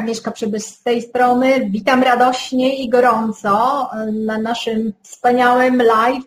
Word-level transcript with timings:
Agnieszka 0.00 0.30
Przybys 0.30 0.66
z 0.66 0.82
tej 0.82 1.02
strony. 1.02 1.70
Witam 1.70 2.02
radośnie 2.02 2.76
i 2.76 2.88
gorąco 2.88 3.90
na 4.12 4.38
naszym 4.38 4.92
wspaniałym 5.02 5.82
live 5.82 6.24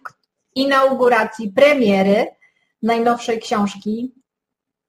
inauguracji 0.55 1.51
premiery 1.51 2.27
najnowszej 2.83 3.39
książki 3.39 4.13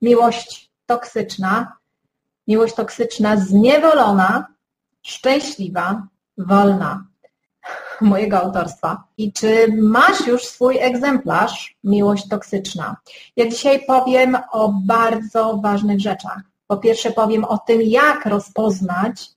Miłość 0.03 0.71
toksyczna. 0.87 1.77
Miłość 2.49 2.75
toksyczna 2.75 3.37
zniewolona, 3.37 4.47
szczęśliwa, 5.03 6.03
wolna 6.39 7.07
mojego 8.01 8.39
autorstwa. 8.39 9.05
I 9.19 9.33
czy 9.33 9.67
masz 9.83 10.27
już 10.27 10.45
swój 10.45 10.79
egzemplarz 10.79 11.77
Miłość 11.85 12.29
toksyczna? 12.29 12.97
Ja 13.37 13.49
dzisiaj 13.49 13.87
powiem 13.87 14.39
o 14.53 14.73
bardzo 14.87 15.57
ważnych 15.57 16.01
rzeczach. 16.01 16.54
Po 16.67 16.77
pierwsze 16.77 17.11
powiem 17.11 17.45
o 17.45 17.59
tym, 17.59 17.83
jak 17.83 18.27
rozpoznać 18.27 19.31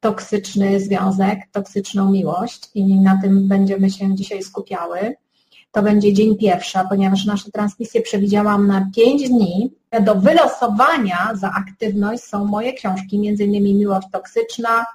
toksyczny 0.00 0.80
związek, 0.80 1.38
toksyczną 1.52 2.10
miłość 2.10 2.70
i 2.74 3.00
na 3.00 3.18
tym 3.22 3.48
będziemy 3.48 3.90
się 3.90 4.14
dzisiaj 4.14 4.42
skupiały. 4.42 5.16
To 5.72 5.82
będzie 5.82 6.12
dzień 6.12 6.36
pierwszy, 6.36 6.78
ponieważ 6.88 7.24
nasze 7.24 7.50
transmisje 7.50 8.02
przewidziałam 8.02 8.66
na 8.66 8.90
5 8.96 9.28
dni. 9.28 9.72
Do 10.00 10.14
wylosowania 10.14 11.30
za 11.34 11.52
aktywność 11.52 12.22
są 12.22 12.44
moje 12.44 12.72
książki, 12.72 13.16
innymi 13.16 13.74
Miłość 13.74 14.08
toksyczna, 14.12 14.86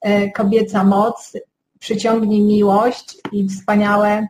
e, 0.00 0.30
Kobieca 0.30 0.84
moc, 0.84 1.32
Przyciągnij 1.78 2.40
miłość 2.40 3.16
i 3.32 3.48
wspaniałe 3.48 4.26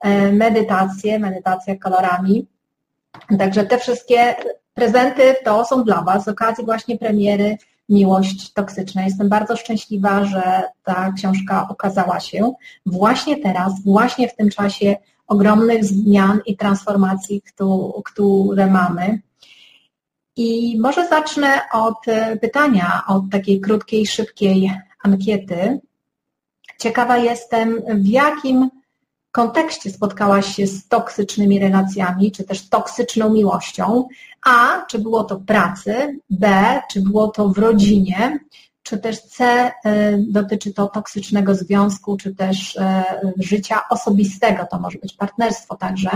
e, 0.00 0.32
medytacje, 0.32 1.18
medytacja 1.18 1.76
kolorami. 1.76 2.46
Także 3.38 3.64
te 3.64 3.78
wszystkie 3.78 4.34
Prezenty 4.74 5.36
to 5.44 5.64
są 5.64 5.84
dla 5.84 6.02
Was 6.02 6.24
z 6.24 6.28
okazji 6.28 6.64
właśnie 6.64 6.98
premiery 6.98 7.56
Miłość 7.88 8.52
Toksyczna. 8.52 9.04
Jestem 9.04 9.28
bardzo 9.28 9.56
szczęśliwa, 9.56 10.24
że 10.24 10.62
ta 10.84 11.12
książka 11.12 11.66
okazała 11.68 12.20
się 12.20 12.52
właśnie 12.86 13.36
teraz, 13.36 13.72
właśnie 13.84 14.28
w 14.28 14.36
tym 14.36 14.50
czasie 14.50 14.96
ogromnych 15.26 15.84
zmian 15.84 16.40
i 16.46 16.56
transformacji, 16.56 17.42
które 18.04 18.66
mamy. 18.66 19.20
I 20.36 20.80
może 20.80 21.08
zacznę 21.08 21.60
od 21.72 22.04
pytania, 22.40 23.02
od 23.08 23.22
takiej 23.30 23.60
krótkiej, 23.60 24.06
szybkiej 24.06 24.72
ankiety. 25.02 25.80
Ciekawa 26.78 27.16
jestem, 27.16 27.82
w 27.88 28.06
jakim 28.06 28.70
kontekście 29.32 29.90
spotkałaś 29.90 30.56
się 30.56 30.66
z 30.66 30.88
toksycznymi 30.88 31.58
relacjami, 31.58 32.32
czy 32.32 32.44
też 32.44 32.68
toksyczną 32.68 33.30
miłością, 33.30 34.08
a 34.46 34.84
czy 34.88 34.98
było 34.98 35.24
to 35.24 35.36
pracy, 35.36 36.18
B, 36.30 36.80
czy 36.90 37.00
było 37.00 37.28
to 37.28 37.48
w 37.48 37.58
rodzinie, 37.58 38.38
czy 38.82 38.98
też 38.98 39.22
C, 39.22 39.70
y, 39.86 40.24
dotyczy 40.28 40.72
to 40.72 40.86
toksycznego 40.86 41.54
związku, 41.54 42.16
czy 42.16 42.34
też 42.34 42.76
y, 42.76 42.80
życia 43.36 43.80
osobistego, 43.90 44.66
to 44.70 44.78
może 44.78 44.98
być 44.98 45.12
partnerstwo 45.12 45.76
także, 45.76 46.10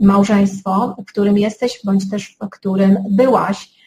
małżeństwo, 0.00 0.96
w 0.98 1.04
którym 1.04 1.38
jesteś, 1.38 1.80
bądź 1.84 2.10
też 2.10 2.36
w 2.40 2.48
którym 2.48 2.98
byłaś. 3.10 3.80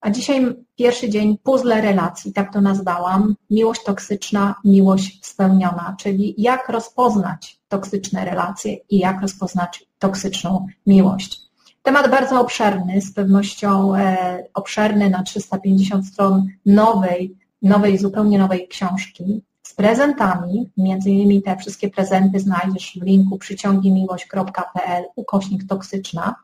A 0.00 0.10
dzisiaj 0.10 0.54
pierwszy 0.76 1.08
dzień 1.10 1.38
puzzle 1.42 1.80
relacji, 1.80 2.32
tak 2.32 2.52
to 2.52 2.60
nazwałam. 2.60 3.34
Miłość 3.50 3.84
toksyczna, 3.84 4.54
miłość 4.64 5.26
spełniona, 5.26 5.96
czyli 5.98 6.34
jak 6.38 6.68
rozpoznać 6.68 7.55
toksyczne 7.68 8.24
relacje 8.24 8.76
i 8.90 8.98
jak 8.98 9.22
rozpoznać 9.22 9.86
toksyczną 9.98 10.66
miłość. 10.86 11.40
Temat 11.82 12.10
bardzo 12.10 12.40
obszerny, 12.40 13.00
z 13.00 13.12
pewnością 13.12 13.96
e, 13.96 14.44
obszerny 14.54 15.10
na 15.10 15.22
350 15.22 16.06
stron 16.06 16.46
nowej, 16.66 17.36
nowej, 17.62 17.98
zupełnie 17.98 18.38
nowej 18.38 18.68
książki 18.68 19.42
z 19.62 19.74
prezentami. 19.74 20.70
Między 20.76 21.10
innymi 21.10 21.42
te 21.42 21.56
wszystkie 21.56 21.90
prezenty 21.90 22.40
znajdziesz 22.40 22.98
w 23.00 23.02
linku 23.02 23.38
przyciągimiłość.pl 23.38 25.04
ukośnik 25.16 25.66
toksyczna. 25.66 26.34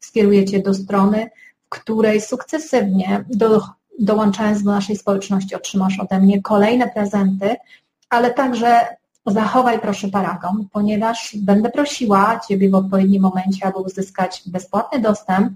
Skieruję 0.00 0.44
Cię 0.44 0.62
do 0.62 0.74
strony, 0.74 1.30
w 1.66 1.68
której 1.68 2.20
sukcesywnie 2.20 3.24
do, 3.28 3.62
dołączając 3.98 4.62
do 4.62 4.70
naszej 4.70 4.96
społeczności 4.96 5.54
otrzymasz 5.54 6.00
ode 6.00 6.20
mnie 6.20 6.42
kolejne 6.42 6.88
prezenty, 6.88 7.56
ale 8.10 8.34
także 8.34 8.86
zachowaj 9.30 9.80
proszę 9.80 10.08
paragon, 10.08 10.68
ponieważ 10.72 11.36
będę 11.36 11.70
prosiła 11.70 12.40
Ciebie 12.48 12.70
w 12.70 12.74
odpowiednim 12.74 13.22
momencie, 13.22 13.66
aby 13.66 13.78
uzyskać 13.78 14.42
bezpłatny 14.46 15.00
dostęp 15.00 15.52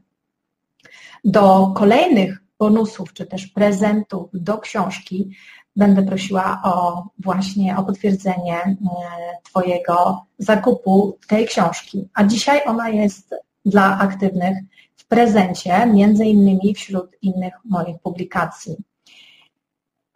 do 1.24 1.72
kolejnych 1.76 2.42
bonusów, 2.58 3.12
czy 3.12 3.26
też 3.26 3.46
prezentów 3.46 4.28
do 4.32 4.58
książki. 4.58 5.30
Będę 5.76 6.02
prosiła 6.02 6.60
o 6.64 7.04
właśnie 7.18 7.76
o 7.76 7.82
potwierdzenie 7.82 8.56
e, 8.56 8.76
Twojego 9.42 10.26
zakupu 10.38 11.18
tej 11.28 11.46
książki. 11.46 12.08
A 12.14 12.24
dzisiaj 12.24 12.60
ona 12.66 12.88
jest 12.88 13.34
dla 13.64 13.98
aktywnych 13.98 14.56
w 14.96 15.06
prezencie, 15.06 15.86
między 15.86 16.24
innymi 16.24 16.74
wśród 16.74 17.16
innych 17.22 17.54
moich 17.64 17.98
publikacji. 17.98 18.76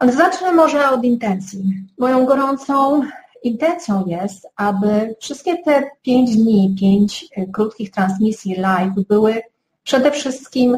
Zacznę 0.01 0.53
może 0.53 0.89
od 0.89 1.03
intencji. 1.03 1.63
Moją 1.97 2.25
gorącą 2.25 3.01
intencją 3.45 4.05
jest, 4.05 4.47
aby 4.55 5.15
wszystkie 5.19 5.57
te 5.57 5.83
pięć 6.01 6.35
dni, 6.35 6.75
pięć 6.79 7.25
e, 7.35 7.45
krótkich 7.45 7.91
transmisji 7.91 8.55
live 8.55 8.93
były 9.07 9.41
przede 9.83 10.11
wszystkim 10.11 10.77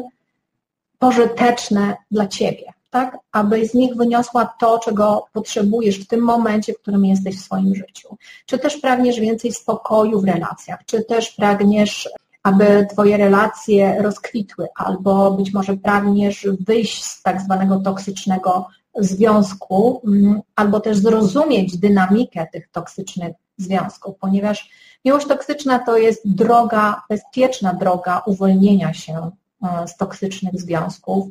pożyteczne 0.98 1.96
dla 2.10 2.26
Ciebie, 2.26 2.72
tak? 2.90 3.18
Aby 3.32 3.66
z 3.66 3.74
nich 3.74 3.94
wyniosła 3.94 4.54
to, 4.60 4.78
czego 4.78 5.26
potrzebujesz 5.32 5.98
w 5.98 6.06
tym 6.06 6.20
momencie, 6.20 6.72
w 6.72 6.78
którym 6.78 7.04
jesteś 7.04 7.36
w 7.36 7.44
swoim 7.44 7.74
życiu. 7.74 8.16
Czy 8.46 8.58
też 8.58 8.76
pragniesz 8.76 9.20
więcej 9.20 9.52
spokoju 9.52 10.20
w 10.20 10.24
relacjach, 10.24 10.80
czy 10.86 11.04
też 11.04 11.30
pragniesz, 11.30 12.08
aby 12.42 12.86
Twoje 12.92 13.16
relacje 13.16 14.02
rozkwitły, 14.02 14.66
albo 14.76 15.30
być 15.30 15.52
może 15.52 15.76
pragniesz 15.76 16.46
wyjść 16.60 17.04
z 17.04 17.22
tak 17.22 17.40
zwanego 17.40 17.80
toksycznego 17.80 18.66
związku, 18.94 20.02
mm, 20.06 20.40
albo 20.56 20.80
też 20.80 20.98
zrozumieć 20.98 21.78
dynamikę 21.78 22.46
tych 22.52 22.68
toksycznych 22.68 23.32
związków, 23.56 24.16
ponieważ 24.20 24.70
miłość 25.04 25.26
toksyczna 25.26 25.78
to 25.78 25.96
jest 25.96 26.20
droga, 26.24 27.02
bezpieczna 27.08 27.74
droga 27.74 28.22
uwolnienia 28.26 28.94
się 28.94 29.30
e, 29.62 29.88
z 29.88 29.96
toksycznych 29.96 30.60
związków 30.60 31.28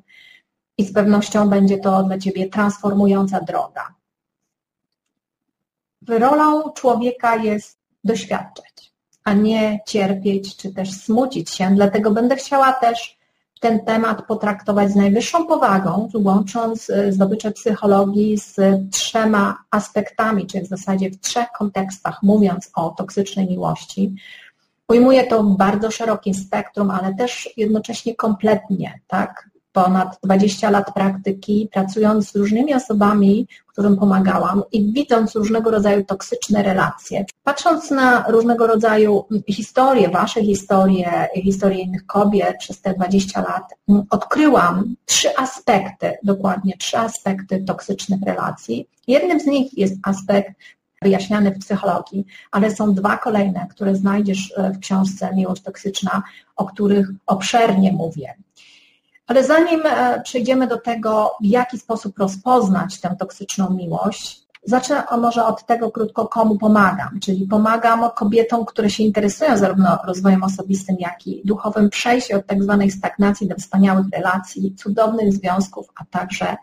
i 0.78 0.86
z 0.86 0.94
pewnością 0.94 1.50
będzie 1.50 1.78
to 1.78 2.04
dla 2.04 2.18
Ciebie 2.18 2.50
transformująca 2.50 3.42
droga. 3.42 3.94
Rolą 6.08 6.72
człowieka 6.72 7.36
jest 7.36 7.80
doświadczać, 8.04 8.94
a 9.24 9.34
nie 9.34 9.80
cierpieć 9.88 10.56
czy 10.58 10.74
też 10.74 10.92
smucić 10.92 11.50
się, 11.50 11.72
dlatego 11.76 12.12
będę 12.12 12.36
chciała 12.36 12.74
też 12.74 13.17
ten 13.60 13.86
temat 13.86 14.26
potraktować 14.26 14.92
z 14.92 14.96
najwyższą 14.96 15.48
powagą, 15.48 16.10
łącząc 16.14 16.90
e, 16.90 17.12
zdobycze 17.12 17.52
psychologii 17.52 18.38
z 18.38 18.56
trzema 18.92 19.58
aspektami, 19.72 20.48
czyli 20.48 20.66
w 20.66 20.70
zasadzie 20.70 21.10
w 21.10 21.20
trzech 21.20 21.48
kontekstach, 21.58 22.24
mówiąc 22.24 22.72
o 22.76 22.90
toksycznej 22.90 23.48
miłości. 23.50 24.16
Ujmuję 24.88 25.24
to 25.24 25.44
bardzo 25.44 25.92
szerokim 25.92 26.34
spektrum, 26.34 26.92
ale 26.92 27.16
też 27.16 27.50
jednocześnie 27.58 28.16
kompletnie, 28.16 29.00
tak? 29.08 29.50
ponad 29.84 30.20
20 30.24 30.70
lat 30.70 30.94
praktyki, 30.94 31.70
pracując 31.74 32.32
z 32.32 32.36
różnymi 32.36 32.74
osobami, 32.74 33.48
którym 33.78 33.98
pomagałam 33.98 34.64
i 34.72 34.94
widząc 34.94 35.36
różnego 35.36 35.72
rodzaju 35.72 36.06
toksyczne 36.06 36.64
relacje. 36.64 37.26
Patrząc 37.44 37.92
na 37.92 38.26
różnego 38.28 38.68
rodzaju 38.68 39.26
historie, 39.48 40.10
wasze 40.10 40.42
historie, 40.42 41.28
historie 41.44 41.80
innych 41.80 42.06
kobiet 42.06 42.58
przez 42.60 42.82
te 42.82 42.94
20 42.94 43.42
lat, 43.42 43.64
odkryłam 44.10 44.96
trzy 45.06 45.38
aspekty, 45.38 46.14
dokładnie 46.24 46.74
trzy 46.78 46.98
aspekty 46.98 47.64
toksycznych 47.64 48.22
relacji. 48.22 48.88
Jednym 49.08 49.40
z 49.40 49.46
nich 49.46 49.78
jest 49.78 49.96
aspekt 50.04 50.52
wyjaśniany 51.02 51.52
w 51.52 51.60
psychologii, 51.60 52.26
ale 52.52 52.76
są 52.76 52.94
dwa 52.94 53.18
kolejne, 53.18 53.68
które 53.70 53.96
znajdziesz 53.96 54.54
w 54.76 54.80
książce 54.80 55.36
Miłość 55.36 55.62
Toksyczna, 55.62 56.24
o 56.56 56.66
których 56.66 57.10
obszernie 57.28 57.92
mówię. 57.92 58.34
Ale 59.28 59.44
zanim 59.44 59.82
e, 59.86 60.22
przejdziemy 60.22 60.68
do 60.68 60.78
tego, 60.78 61.32
w 61.42 61.46
jaki 61.46 61.78
sposób 61.78 62.20
rozpoznać 62.20 63.00
tę 63.00 63.16
toksyczną 63.20 63.70
miłość, 63.70 64.48
zacznę 64.64 65.04
może 65.20 65.46
od 65.46 65.66
tego 65.66 65.92
krótko, 65.92 66.28
komu 66.28 66.58
pomagam. 66.58 67.20
Czyli 67.20 67.48
pomagam 67.48 68.10
kobietom, 68.16 68.66
które 68.66 68.90
się 68.90 69.04
interesują 69.04 69.58
zarówno 69.58 69.98
rozwojem 70.06 70.44
osobistym, 70.44 70.96
jak 71.00 71.28
i 71.28 71.42
duchowym, 71.46 71.90
przejść 71.90 72.32
od 72.32 72.46
tak 72.46 72.64
zwanej 72.64 72.92
stagnacji 72.92 73.48
do 73.48 73.56
wspaniałych 73.56 74.06
relacji, 74.14 74.76
cudownych 74.76 75.34
związków, 75.34 75.88
a 75.96 76.06
także 76.06 76.56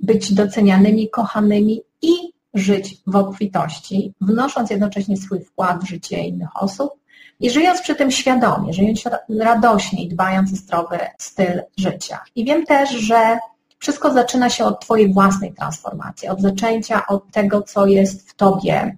być 0.00 0.34
docenianymi, 0.34 1.10
kochanymi 1.10 1.82
i 2.02 2.12
żyć 2.54 2.96
w 3.06 3.16
obfitości, 3.16 4.14
wnosząc 4.20 4.70
jednocześnie 4.70 5.16
swój 5.16 5.40
wkład 5.40 5.84
w 5.84 5.88
życie 5.88 6.18
innych 6.18 6.62
osób 6.62 6.90
i 7.40 7.50
żyjąc 7.50 7.80
przy 7.80 7.94
tym 7.94 8.10
świadomie, 8.10 8.72
żyjąc 8.72 9.02
radośnie 9.38 10.04
i 10.04 10.08
dbając 10.08 10.52
o 10.52 10.56
zdrowy 10.56 10.98
styl 11.18 11.62
życia. 11.76 12.18
I 12.34 12.44
wiem 12.44 12.66
też, 12.66 12.90
że 12.90 13.38
Wszystko 13.78 14.12
zaczyna 14.12 14.50
się 14.50 14.64
od 14.64 14.80
Twojej 14.80 15.12
własnej 15.12 15.52
transformacji, 15.52 16.28
od 16.28 16.40
zaczęcia 16.40 17.06
od 17.06 17.30
tego, 17.32 17.62
co 17.62 17.86
jest 17.86 18.30
w 18.30 18.34
Tobie, 18.34 18.96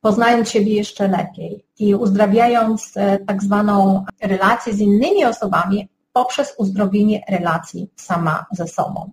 poznając 0.00 0.50
siebie 0.50 0.74
jeszcze 0.74 1.08
lepiej 1.08 1.64
i 1.78 1.94
uzdrawiając 1.94 2.92
e, 2.96 3.18
tak 3.18 3.42
zwaną 3.42 4.04
relację 4.22 4.72
z 4.72 4.80
innymi 4.80 5.24
osobami 5.24 5.88
poprzez 6.12 6.54
uzdrowienie 6.58 7.24
relacji 7.28 7.90
sama 7.96 8.46
ze 8.52 8.68
sobą. 8.68 9.10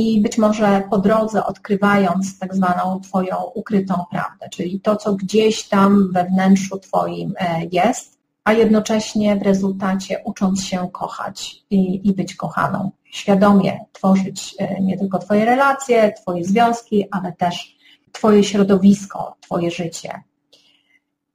I 0.00 0.20
być 0.20 0.38
może 0.38 0.82
po 0.90 0.98
drodze 0.98 1.44
odkrywając 1.44 2.38
tak 2.38 2.54
zwaną 2.54 3.00
Twoją 3.00 3.36
ukrytą 3.54 4.04
prawdę, 4.10 4.48
czyli 4.50 4.80
to, 4.80 4.96
co 4.96 5.14
gdzieś 5.14 5.68
tam 5.68 6.12
we 6.12 6.24
wnętrzu 6.24 6.78
Twoim 6.78 7.34
e, 7.38 7.66
jest, 7.72 8.18
a 8.44 8.52
jednocześnie 8.52 9.36
w 9.36 9.42
rezultacie 9.42 10.22
ucząc 10.24 10.64
się 10.64 10.88
kochać 10.92 11.64
i, 11.70 12.08
i 12.08 12.12
być 12.12 12.34
kochaną. 12.34 12.90
Świadomie 13.04 13.84
tworzyć 13.92 14.54
e, 14.58 14.80
nie 14.82 14.98
tylko 14.98 15.18
Twoje 15.18 15.44
relacje, 15.44 16.12
Twoje 16.22 16.44
związki, 16.44 17.06
ale 17.10 17.32
też 17.32 17.76
Twoje 18.12 18.44
środowisko, 18.44 19.36
Twoje 19.40 19.70
życie. 19.70 20.22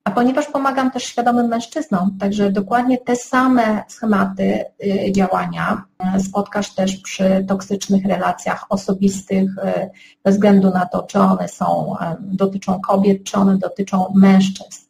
A 0.06 0.12
ponieważ 0.12 0.48
pomagam 0.48 0.92
też 0.92 1.04
świadomym 1.04 1.48
mężczyznom, 1.48 2.18
także 2.19 2.52
dokładnie 2.52 2.98
te 2.98 3.16
same 3.16 3.84
schematy 3.88 4.66
y, 4.84 5.12
działania 5.12 5.84
y, 6.18 6.24
spotkasz 6.24 6.75
też 6.75 6.98
przy 6.98 7.46
toksycznych 7.48 8.06
relacjach 8.06 8.66
osobistych, 8.69 9.57
y, 9.57 9.90
bez 10.24 10.36
względu 10.36 10.72
na 10.72 10.86
to, 10.86 11.04
czy 11.04 11.19
one 11.19 11.48
są, 11.48 11.96
dotyczą 12.19 12.81
kobiet, 12.81 13.24
czy 13.24 13.38
one 13.38 13.57
dotyczą 13.57 14.13
mężczyzn. 14.16 14.86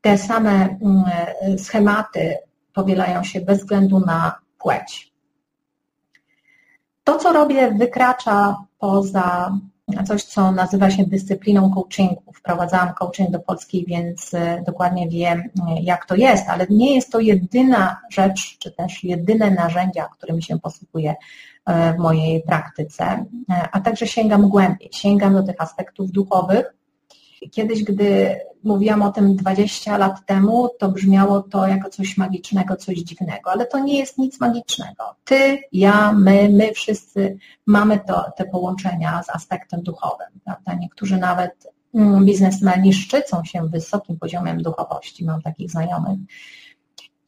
Te 0.00 0.18
same 0.18 0.78
schematy 1.58 2.36
powielają 2.72 3.24
się 3.24 3.40
bez 3.40 3.58
względu 3.58 4.00
na 4.00 4.38
płeć. 4.58 5.12
To, 7.04 7.18
co 7.18 7.32
robię, 7.32 7.70
wykracza 7.70 8.56
poza 8.78 9.58
coś, 10.06 10.24
co 10.24 10.52
nazywa 10.52 10.90
się 10.90 11.04
dyscypliną 11.04 11.70
coachingu. 11.70 12.22
Wprowadzałam 12.34 12.94
coaching 12.94 13.30
do 13.30 13.40
Polski, 13.40 13.84
więc 13.88 14.34
e, 14.34 14.62
dokładnie 14.66 15.08
wiem, 15.08 15.38
e, 15.40 15.80
jak 15.82 16.06
to 16.06 16.14
jest, 16.14 16.48
ale 16.48 16.66
nie 16.70 16.94
jest 16.94 17.12
to 17.12 17.20
jedyna 17.20 18.00
rzecz, 18.10 18.58
czy 18.58 18.70
też 18.70 19.04
jedyne 19.04 19.50
narzędzia, 19.50 20.08
którymi 20.08 20.42
się 20.42 20.58
posługuję 20.58 21.14
e, 21.66 21.94
w 21.94 21.98
mojej 21.98 22.42
praktyce, 22.42 23.24
a 23.72 23.80
także 23.80 24.06
sięgam 24.06 24.48
głębiej, 24.48 24.88
sięgam 24.92 25.32
do 25.34 25.42
tych 25.42 25.56
aspektów 25.58 26.10
duchowych, 26.10 26.77
Kiedyś, 27.50 27.84
gdy 27.84 28.36
mówiłam 28.64 29.02
o 29.02 29.12
tym 29.12 29.36
20 29.36 29.98
lat 29.98 30.26
temu, 30.26 30.68
to 30.78 30.88
brzmiało 30.88 31.42
to 31.42 31.66
jako 31.66 31.90
coś 31.90 32.16
magicznego, 32.16 32.76
coś 32.76 32.98
dziwnego, 32.98 33.50
ale 33.50 33.66
to 33.66 33.78
nie 33.78 33.98
jest 33.98 34.18
nic 34.18 34.40
magicznego. 34.40 35.04
Ty, 35.24 35.58
ja, 35.72 36.12
my, 36.12 36.48
my 36.48 36.72
wszyscy 36.72 37.38
mamy 37.66 38.00
to, 38.06 38.24
te 38.36 38.44
połączenia 38.44 39.22
z 39.22 39.30
aspektem 39.30 39.82
duchowym. 39.82 40.26
Prawda? 40.44 40.74
Niektórzy 40.74 41.16
nawet 41.16 41.72
mm, 41.94 42.24
biznesmeni 42.24 42.92
szczycą 42.92 43.44
się 43.44 43.68
wysokim 43.68 44.18
poziomem 44.18 44.62
duchowości. 44.62 45.24
Mam 45.24 45.42
takich 45.42 45.70
znajomych. 45.70 46.18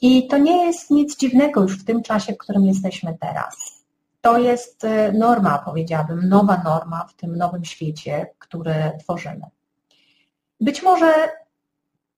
I 0.00 0.26
to 0.26 0.38
nie 0.38 0.66
jest 0.66 0.90
nic 0.90 1.16
dziwnego 1.16 1.62
już 1.62 1.78
w 1.78 1.84
tym 1.84 2.02
czasie, 2.02 2.32
w 2.32 2.38
którym 2.38 2.64
jesteśmy 2.64 3.16
teraz. 3.20 3.80
To 4.20 4.38
jest 4.38 4.84
e, 4.84 5.12
norma, 5.12 5.58
powiedziałabym, 5.58 6.28
nowa 6.28 6.62
norma 6.64 7.04
w 7.04 7.14
tym 7.14 7.36
nowym 7.36 7.64
świecie, 7.64 8.26
który 8.38 8.74
tworzymy. 9.00 9.42
Być 10.60 10.82
może 10.82 11.14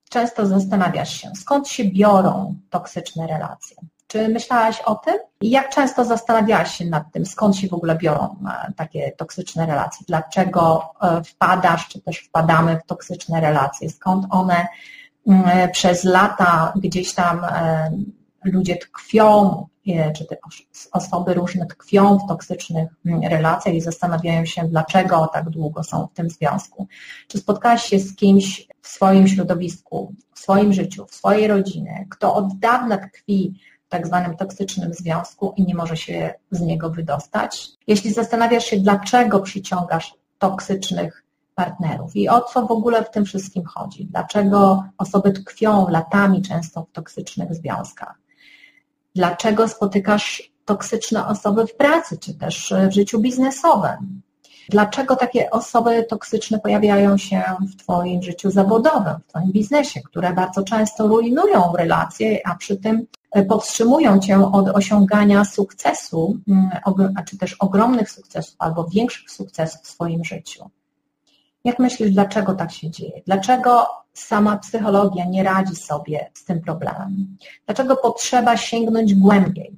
często 0.09 0.45
zastanawiasz 0.45 1.21
się, 1.21 1.31
skąd 1.35 1.67
się 1.67 1.83
biorą 1.83 2.55
toksyczne 2.69 3.27
relacje. 3.27 3.77
Czy 4.07 4.29
myślałaś 4.29 4.81
o 4.81 4.95
tym? 4.95 5.15
I 5.41 5.49
jak 5.49 5.69
często 5.69 6.05
zastanawiałaś 6.05 6.77
się 6.77 6.85
nad 6.85 7.11
tym, 7.11 7.25
skąd 7.25 7.57
się 7.57 7.67
w 7.67 7.73
ogóle 7.73 7.95
biorą 7.95 8.35
e, 8.49 8.73
takie 8.73 9.11
toksyczne 9.11 9.65
relacje? 9.65 10.05
Dlaczego 10.07 10.93
e, 11.01 11.23
wpadasz, 11.23 11.87
czy 11.87 12.01
też 12.01 12.17
wpadamy 12.17 12.79
w 12.79 12.85
toksyczne 12.85 13.41
relacje? 13.41 13.89
Skąd 13.89 14.25
one 14.29 14.67
mm, 15.27 15.71
przez 15.71 16.03
lata 16.03 16.73
gdzieś 16.75 17.13
tam 17.13 17.43
e, 17.43 17.91
ludzie 18.45 18.75
tkwią, 18.75 19.65
czy 20.15 20.25
te 20.25 20.37
osoby 20.91 21.33
różne 21.33 21.65
tkwią 21.65 22.17
w 22.17 22.27
toksycznych 22.27 22.89
mm, 23.05 23.21
relacjach 23.21 23.75
i 23.75 23.81
zastanawiają 23.81 24.45
się, 24.45 24.63
dlaczego 24.63 25.29
tak 25.33 25.49
długo 25.49 25.83
są 25.83 26.07
w 26.07 26.13
tym 26.13 26.29
związku. 26.29 26.87
Czy 27.27 27.37
spotkałaś 27.37 27.83
się 27.83 27.99
z 27.99 28.15
kimś 28.15 28.67
w 28.81 28.87
swoim 28.87 29.27
środowisku, 29.27 30.13
w 30.33 30.39
swoim 30.39 30.73
życiu, 30.73 31.05
w 31.05 31.15
swojej 31.15 31.47
rodzinie, 31.47 32.07
kto 32.09 32.35
od 32.35 32.59
dawna 32.59 32.97
tkwi 32.97 33.59
w 33.87 33.89
tak 33.89 34.07
zwanym 34.07 34.37
toksycznym 34.37 34.93
związku 34.93 35.53
i 35.57 35.63
nie 35.63 35.75
może 35.75 35.97
się 35.97 36.33
z 36.51 36.61
niego 36.61 36.89
wydostać? 36.89 37.67
Jeśli 37.87 38.13
zastanawiasz 38.13 38.65
się, 38.65 38.79
dlaczego 38.79 39.39
przyciągasz 39.39 40.13
toksycznych 40.39 41.23
partnerów 41.55 42.15
i 42.15 42.29
o 42.29 42.41
co 42.41 42.67
w 42.67 42.71
ogóle 42.71 43.03
w 43.03 43.09
tym 43.09 43.25
wszystkim 43.25 43.65
chodzi, 43.65 44.05
dlaczego 44.05 44.83
osoby 44.97 45.31
tkwią 45.31 45.89
latami 45.89 46.41
często 46.41 46.83
w 46.83 46.91
toksycznych 46.91 47.55
związkach, 47.55 48.22
Dlaczego 49.15 49.67
spotykasz 49.67 50.53
toksyczne 50.65 51.27
osoby 51.27 51.67
w 51.67 51.75
pracy, 51.75 52.17
czy 52.17 52.33
też 52.33 52.73
w 52.89 52.93
życiu 52.93 53.19
biznesowym? 53.19 54.21
Dlaczego 54.69 55.15
takie 55.15 55.49
osoby 55.49 56.03
toksyczne 56.03 56.59
pojawiają 56.59 57.17
się 57.17 57.43
w 57.73 57.75
Twoim 57.75 58.23
życiu 58.23 58.51
zawodowym, 58.51 59.13
w 59.27 59.29
Twoim 59.29 59.51
biznesie, 59.51 60.01
które 60.01 60.33
bardzo 60.33 60.63
często 60.63 61.07
rujnują 61.07 61.73
relacje, 61.77 62.47
a 62.47 62.55
przy 62.55 62.77
tym 62.77 63.07
powstrzymują 63.47 64.19
Cię 64.19 64.51
od 64.51 64.67
osiągania 64.67 65.45
sukcesu, 65.45 66.37
mm, 66.47 66.69
czy 67.25 67.37
też 67.37 67.53
ogromnych 67.53 68.11
sukcesów 68.11 68.55
albo 68.59 68.83
większych 68.83 69.31
sukcesów 69.31 69.81
w 69.81 69.87
swoim 69.87 70.25
życiu? 70.25 70.69
Jak 71.63 71.79
myślisz, 71.79 72.11
dlaczego 72.11 72.53
tak 72.53 72.71
się 72.71 72.89
dzieje? 72.89 73.21
Dlaczego 73.25 73.87
sama 74.13 74.57
psychologia 74.57 75.25
nie 75.25 75.43
radzi 75.43 75.75
sobie 75.75 76.31
z 76.33 76.45
tym 76.45 76.61
problemem? 76.61 77.37
Dlaczego 77.65 77.95
potrzeba 77.95 78.57
sięgnąć 78.57 79.15
głębiej? 79.15 79.75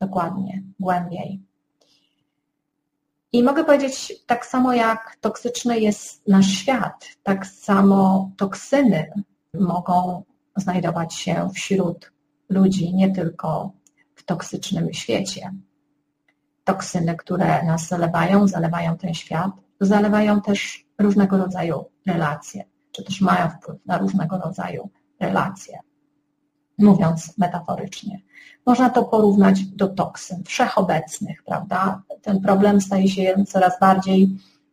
Dokładnie, 0.00 0.62
głębiej. 0.80 1.40
I 3.32 3.42
mogę 3.42 3.64
powiedzieć, 3.64 4.12
tak 4.26 4.46
samo 4.46 4.72
jak 4.72 5.16
toksyczny 5.20 5.80
jest 5.80 6.28
nasz 6.28 6.46
świat, 6.46 7.08
tak 7.22 7.46
samo 7.46 8.30
toksyny 8.36 9.12
mogą 9.54 10.22
znajdować 10.56 11.14
się 11.14 11.48
wśród 11.54 12.12
ludzi, 12.48 12.94
nie 12.94 13.10
tylko 13.14 13.72
w 14.14 14.24
toksycznym 14.24 14.92
świecie. 14.92 15.52
Toksyny, 16.64 17.16
które 17.16 17.62
nas 17.62 17.88
zalewają, 17.88 18.48
zalewają 18.48 18.96
ten 18.96 19.14
świat, 19.14 19.50
zalewają 19.86 20.40
też 20.40 20.86
różnego 20.98 21.38
rodzaju 21.38 21.84
relacje, 22.06 22.64
czy 22.92 23.04
też 23.04 23.20
mają 23.20 23.48
wpływ 23.50 23.76
na 23.86 23.98
różnego 23.98 24.38
rodzaju 24.38 24.90
relacje. 25.20 25.78
Mówiąc 26.78 27.38
metaforycznie. 27.38 28.20
Można 28.66 28.90
to 28.90 29.04
porównać 29.04 29.64
do 29.64 29.88
toksyn 29.88 30.44
wszechobecnych, 30.44 31.42
prawda? 31.42 32.02
Ten 32.22 32.40
problem 32.40 32.80
staje 32.80 33.08
się 33.08 33.44
coraz 33.48 33.80
bardziej 33.80 34.28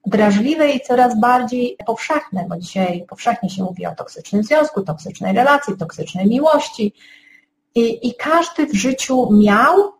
drażliwy 0.05 0.71
i 0.71 0.81
coraz 0.81 1.19
bardziej 1.19 1.77
powszechny, 1.85 2.45
bo 2.49 2.57
dzisiaj 2.57 3.05
powszechnie 3.09 3.49
się 3.49 3.63
mówi 3.63 3.85
o 3.85 3.95
toksycznym 3.95 4.43
związku, 4.43 4.81
toksycznej 4.81 5.35
relacji, 5.35 5.77
toksycznej 5.77 6.27
miłości. 6.27 6.93
I, 7.75 8.07
i 8.07 8.15
każdy 8.15 8.67
w 8.67 8.73
życiu 8.73 9.29
miał 9.31 9.98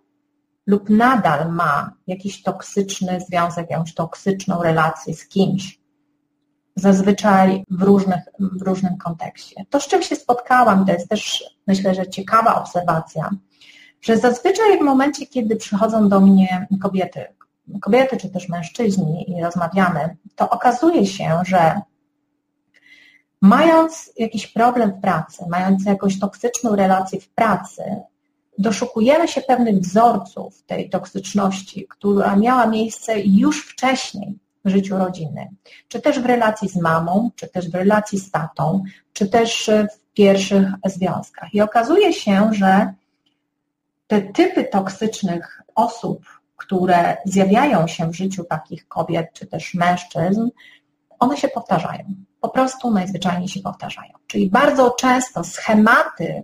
lub 0.70 0.90
nadal 0.90 1.52
ma 1.52 1.94
jakiś 2.08 2.44
toksyczny 2.44 3.20
związek, 3.22 3.70
jakąś 3.70 3.94
toksyczną 3.94 4.64
relację 4.64 5.14
z 5.14 5.28
kimś, 5.28 5.80
zazwyczaj 6.76 7.64
w, 7.70 7.82
różnych, 7.82 8.24
w 8.40 8.62
różnym 8.62 8.98
kontekście. 8.98 9.66
To, 9.70 9.80
z 9.80 9.88
czym 9.88 10.02
się 10.04 10.16
spotkałam, 10.16 10.86
to 10.86 10.92
jest 10.92 11.10
też 11.10 11.44
myślę, 11.68 11.96
że 11.96 12.08
ciekawa 12.08 12.56
obserwacja, 12.56 13.30
że 14.02 14.18
zazwyczaj 14.18 14.80
w 14.80 14.82
momencie, 14.82 15.26
kiedy 15.26 15.56
przychodzą 15.56 16.10
do 16.10 16.20
mnie 16.20 16.68
kobiety, 16.82 17.26
kobiety 17.82 18.18
czy 18.18 18.30
też 18.30 18.50
mężczyźni 18.50 19.32
i 19.32 19.44
rozmawiamy, 19.44 20.18
to 20.36 20.50
okazuje 20.50 21.06
się, 21.06 21.42
że 21.46 21.82
mając 23.42 24.12
jakiś 24.18 24.48
problem 24.48 24.92
w 24.92 25.02
pracy, 25.02 25.46
mając 25.50 25.86
jakąś 25.86 26.20
toksyczną 26.20 26.76
relację 26.76 27.22
w 27.22 27.30
pracy, 27.30 27.84
doszukujemy 28.60 29.28
się 29.28 29.42
pewnych 29.42 29.80
wzorców 29.80 30.64
tej 30.64 30.90
toksyczności, 30.90 31.88
która 31.90 32.36
miała 32.36 32.68
miejsce 32.68 33.20
już 33.20 33.66
wcześniej 33.66 34.40
w 34.66 34.70
życiu 34.70 34.98
rodziny, 34.98 35.50
czy 35.88 36.02
też 36.02 36.20
w 36.20 36.26
relacji 36.26 36.70
z 36.70 36.76
mamą, 36.76 37.32
czy 37.36 37.48
też 37.48 37.70
w 37.70 37.76
relacji 37.76 38.20
z 38.20 38.32
tatą, 38.32 38.84
czy 39.14 39.28
też 39.30 39.70
w 39.92 40.14
pierwszych 40.14 40.68
związkach. 40.86 41.54
I 41.54 41.62
okazuje 41.62 42.14
się, 42.14 42.50
że 42.54 42.94
te 44.08 44.22
typy 44.22 44.64
toksycznych 44.64 45.62
osób, 45.76 46.26
które 46.58 47.18
zjawiają 47.26 47.88
się 47.88 48.10
w 48.10 48.16
życiu 48.16 48.44
takich 48.44 48.88
kobiet, 48.88 49.28
czy 49.34 49.48
też 49.48 49.74
mężczyzn, 49.74 50.50
one 51.20 51.38
się 51.38 51.48
powtarzają. 51.48 52.04
Po 52.42 52.50
prostu 52.50 52.92
najzwyczajniej 52.92 53.48
się 53.48 53.60
powtarzają. 53.60 54.14
Czyli 54.28 54.50
bardzo 54.50 54.92
często 54.92 55.44
schematy 55.44 56.44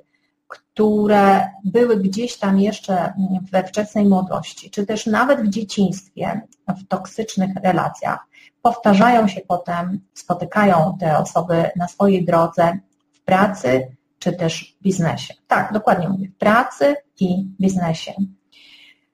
które 0.56 1.50
były 1.64 1.98
gdzieś 1.98 2.38
tam 2.38 2.60
jeszcze 2.60 3.14
we 3.52 3.64
wczesnej 3.64 4.06
młodości, 4.06 4.70
czy 4.70 4.86
też 4.86 5.06
nawet 5.06 5.42
w 5.42 5.50
dzieciństwie, 5.50 6.42
w 6.68 6.88
toksycznych 6.88 7.52
relacjach, 7.64 8.20
powtarzają 8.62 9.28
się 9.28 9.42
potem, 9.48 10.00
spotykają 10.14 10.98
te 11.00 11.18
osoby 11.18 11.70
na 11.76 11.88
swojej 11.88 12.26
drodze 12.26 12.80
w 13.12 13.22
pracy, 13.22 13.96
czy 14.20 14.34
też 14.34 14.76
biznesie. 14.82 15.34
Tak, 15.48 15.74
dokładnie 15.74 16.10
mówię, 16.10 16.28
w 16.30 16.38
pracy 16.38 16.96
i 17.20 17.46
biznesie. 17.62 18.14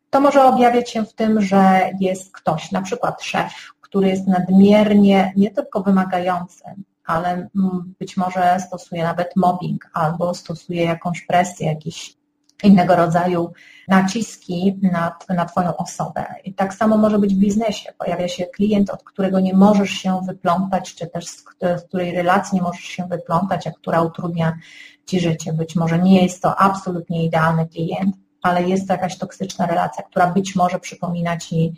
To 0.09 0.21
może 0.21 0.43
objawiać 0.43 0.89
się 0.89 1.05
w 1.05 1.13
tym, 1.13 1.41
że 1.41 1.89
jest 1.99 2.31
ktoś, 2.31 2.71
na 2.71 2.81
przykład 2.81 3.23
szef, 3.23 3.53
który 3.81 4.07
jest 4.07 4.27
nadmiernie 4.27 5.33
nie 5.35 5.51
tylko 5.51 5.81
wymagający, 5.81 6.63
ale 7.05 7.29
mm, 7.29 7.93
być 7.99 8.17
może 8.17 8.59
stosuje 8.67 9.03
nawet 9.03 9.35
mobbing 9.35 9.89
albo 9.93 10.33
stosuje 10.33 10.83
jakąś 10.83 11.21
presję, 11.21 11.67
jakiś 11.67 12.21
innego 12.63 12.95
rodzaju 12.95 13.53
naciski 13.87 14.79
na, 14.81 15.15
na 15.29 15.45
Twoją 15.45 15.77
osobę. 15.77 16.25
I 16.43 16.53
tak 16.53 16.73
samo 16.73 16.97
może 16.97 17.19
być 17.19 17.35
w 17.35 17.39
biznesie. 17.39 17.93
Pojawia 17.97 18.27
się 18.27 18.45
klient, 18.45 18.89
od 18.89 19.03
którego 19.03 19.39
nie 19.39 19.53
możesz 19.53 19.89
się 19.89 20.21
wyplątać, 20.27 20.95
czy 20.95 21.07
też 21.07 21.25
z, 21.27 21.43
z 21.61 21.83
której 21.87 22.15
relacji 22.15 22.55
nie 22.55 22.61
możesz 22.61 22.83
się 22.83 23.07
wyplątać, 23.07 23.67
a 23.67 23.71
która 23.71 24.01
utrudnia 24.01 24.57
Ci 25.05 25.19
życie. 25.19 25.53
Być 25.53 25.75
może 25.75 25.99
nie 25.99 26.23
jest 26.23 26.41
to 26.41 26.59
absolutnie 26.59 27.25
idealny 27.25 27.67
klient, 27.67 28.15
ale 28.41 28.63
jest 28.63 28.87
to 28.87 28.93
jakaś 28.93 29.17
toksyczna 29.17 29.65
relacja, 29.65 30.03
która 30.03 30.27
być 30.27 30.55
może 30.55 30.79
przypomina 30.79 31.37
Ci 31.37 31.73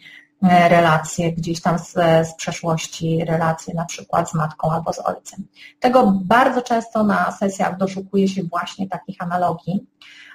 relacje 0.50 1.33
gdzieś 1.33 1.62
tam 1.62 1.79
z, 1.79 1.93
z 2.27 2.35
przeszłości, 2.35 3.25
relacje 3.25 3.73
na 3.73 3.85
przykład 3.85 4.29
z 4.29 4.33
matką 4.33 4.71
albo 4.71 4.93
z 4.93 5.00
ojcem. 5.00 5.47
Tego 5.79 6.13
bardzo 6.25 6.62
często 6.62 7.03
na 7.03 7.31
sesjach 7.31 7.77
doszukuje 7.77 8.27
się 8.27 8.43
właśnie 8.43 8.89
takich 8.89 9.15
analogii, 9.19 9.88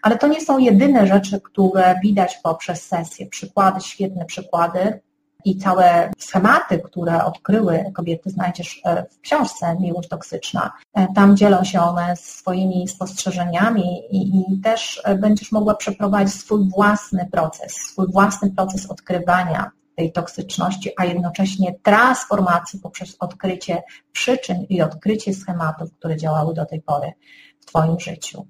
ale 0.03 0.19
to 0.19 0.27
nie 0.27 0.41
są 0.41 0.59
jedyne 0.59 1.07
rzeczy, 1.07 1.41
które 1.41 2.01
widać 2.03 2.39
poprzez 2.43 2.87
sesję. 2.87 3.27
Przykłady, 3.27 3.81
świetne 3.81 4.25
przykłady 4.25 5.01
i 5.45 5.59
całe 5.59 6.11
schematy, 6.19 6.79
które 6.79 7.25
odkryły 7.25 7.85
kobiety, 7.95 8.31
znajdziesz 8.31 8.81
e, 8.85 9.07
w 9.11 9.21
książce 9.21 9.77
Miłość 9.81 10.09
Toksyczna. 10.09 10.73
E, 10.95 11.07
tam 11.15 11.37
dzielą 11.37 11.65
się 11.65 11.81
one 11.81 12.17
swoimi 12.17 12.89
spostrzeżeniami 12.89 14.03
i, 14.11 14.41
i 14.55 14.61
też 14.61 15.01
e, 15.05 15.15
będziesz 15.15 15.53
mogła 15.53 15.75
przeprowadzić 15.75 16.35
swój 16.35 16.71
własny 16.71 17.29
proces, 17.33 17.73
swój 17.73 18.07
własny 18.13 18.51
proces 18.51 18.87
odkrywania 18.87 19.71
tej 19.99 20.13
toksyczności, 20.13 20.91
a 20.97 21.05
jednocześnie 21.05 21.75
transformacji 21.83 22.81
poprzez 22.81 23.17
odkrycie 23.21 23.83
przyczyn 24.13 24.67
i 24.69 24.83
odkrycie 24.83 25.35
schematów, 25.35 25.93
które 25.93 26.17
działały 26.17 26.55
do 26.55 26.67
tej 26.67 26.83
pory 26.83 27.13
w 27.61 27.67
Twoim 27.67 28.01
życiu. 28.01 28.47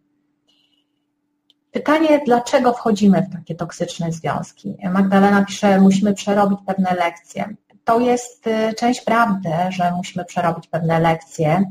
Pytanie, 1.71 2.21
dlaczego 2.27 2.73
wchodzimy 2.73 3.23
w 3.23 3.33
takie 3.33 3.55
toksyczne 3.55 4.13
związki? 4.13 4.77
Magdalena 4.91 5.45
pisze, 5.45 5.81
musimy 5.81 6.15
przerobić 6.15 6.59
pewne 6.67 6.95
lekcje. 6.95 7.55
To 7.85 8.01
jest 8.01 8.47
y, 8.47 8.75
część 8.75 9.01
prawdy, 9.01 9.51
że 9.69 9.93
musimy 9.93 10.25
przerobić 10.25 10.67
pewne 10.67 11.01
lekcje. 11.01 11.65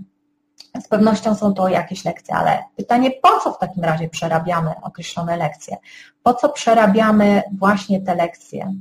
Z 0.84 0.88
pewnością 0.88 1.36
są 1.36 1.54
to 1.54 1.70
jakieś 1.70 2.06
lekcje, 2.06 2.36
ale 2.36 2.64
pytanie, 2.76 3.12
po 3.12 3.40
co 3.40 3.54
w 3.54 3.60
takim 3.60 3.84
razie 3.84 4.10
przerabiamy 4.10 4.72
określone 4.82 5.38
lekcje? 5.38 5.78
Po 6.24 6.34
co 6.34 6.50
przerabiamy 6.50 7.44
właśnie 7.58 8.02
te 8.02 8.16
lekcje? 8.16 8.74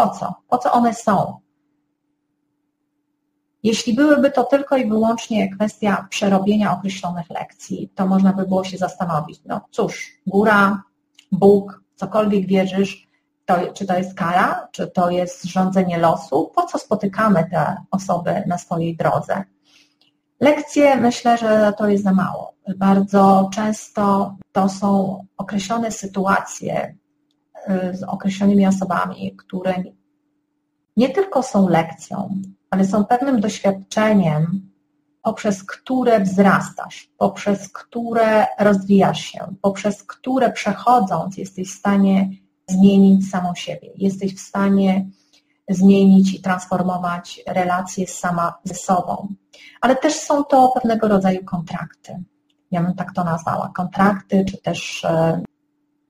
Po 0.00 0.08
co? 0.08 0.34
Po 0.48 0.58
co 0.58 0.72
one 0.72 0.94
są? 0.94 1.40
Jeśli 3.62 3.94
byłyby 3.94 4.30
to 4.30 4.44
tylko 4.44 4.76
i 4.76 4.88
wyłącznie 4.88 5.50
kwestia 5.50 6.06
przerobienia 6.10 6.72
określonych 6.72 7.30
lekcji, 7.30 7.92
to 7.94 8.06
można 8.06 8.32
by 8.32 8.46
było 8.46 8.64
się 8.64 8.78
zastanowić, 8.78 9.40
no 9.46 9.60
cóż, 9.70 10.12
góra, 10.26 10.82
Bóg, 11.32 11.82
cokolwiek 11.96 12.46
wierzysz, 12.46 13.08
to, 13.46 13.72
czy 13.72 13.86
to 13.86 13.98
jest 13.98 14.14
kara, 14.14 14.68
czy 14.72 14.86
to 14.86 15.10
jest 15.10 15.44
rządzenie 15.44 15.98
losu, 15.98 16.52
po 16.54 16.66
co 16.66 16.78
spotykamy 16.78 17.46
te 17.50 17.76
osoby 17.90 18.42
na 18.46 18.58
swojej 18.58 18.96
drodze? 18.96 19.44
Lekcje 20.40 20.96
myślę, 20.96 21.38
że 21.38 21.72
to 21.78 21.88
jest 21.88 22.04
za 22.04 22.12
mało. 22.12 22.54
Bardzo 22.76 23.50
często 23.54 24.34
to 24.52 24.68
są 24.68 25.20
określone 25.36 25.92
sytuacje 25.92 26.94
z 27.92 28.02
określonymi 28.02 28.66
osobami, 28.66 29.36
które 29.36 29.74
nie 30.96 31.08
tylko 31.08 31.42
są 31.42 31.68
lekcją, 31.68 32.42
ale 32.70 32.84
są 32.84 33.04
pewnym 33.04 33.40
doświadczeniem, 33.40 34.70
poprzez 35.22 35.64
które 35.64 36.20
wzrastasz, 36.20 37.10
poprzez 37.18 37.68
które 37.72 38.46
rozwijasz 38.58 39.20
się, 39.20 39.38
poprzez 39.62 40.02
które 40.02 40.52
przechodząc 40.52 41.36
jesteś 41.36 41.68
w 41.68 41.78
stanie 41.78 42.30
zmienić 42.68 43.30
samą 43.30 43.54
siebie, 43.54 43.90
jesteś 43.96 44.36
w 44.36 44.40
stanie 44.40 45.06
zmienić 45.68 46.34
i 46.34 46.40
transformować 46.40 47.40
relacje 47.46 48.06
sama 48.06 48.54
ze 48.64 48.74
sobą. 48.74 49.28
Ale 49.80 49.96
też 49.96 50.14
są 50.14 50.44
to 50.44 50.68
pewnego 50.68 51.08
rodzaju 51.08 51.44
kontrakty. 51.44 52.22
Ja 52.70 52.82
bym 52.82 52.94
tak 52.94 53.12
to 53.14 53.24
nazwała. 53.24 53.70
Kontrakty, 53.74 54.44
czy 54.44 54.62
też 54.62 55.04
e, 55.04 55.40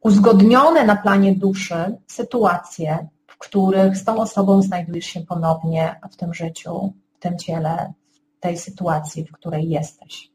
uzgodnione 0.01 0.85
na 0.85 0.97
planie 0.97 1.35
duszy 1.35 1.97
sytuacje, 2.07 3.09
których 3.41 3.97
z 3.97 4.05
tą 4.05 4.21
osobą 4.21 4.63
znajdujesz 4.63 5.07
się 5.07 5.21
ponownie 5.21 6.01
w 6.11 6.17
tym 6.17 6.35
życiu, 6.35 6.93
w 7.15 7.19
tym 7.19 7.39
ciele, 7.39 7.93
w 8.37 8.41
tej 8.41 8.59
sytuacji, 8.59 9.25
w 9.25 9.33
której 9.33 9.69
jesteś. 9.69 10.31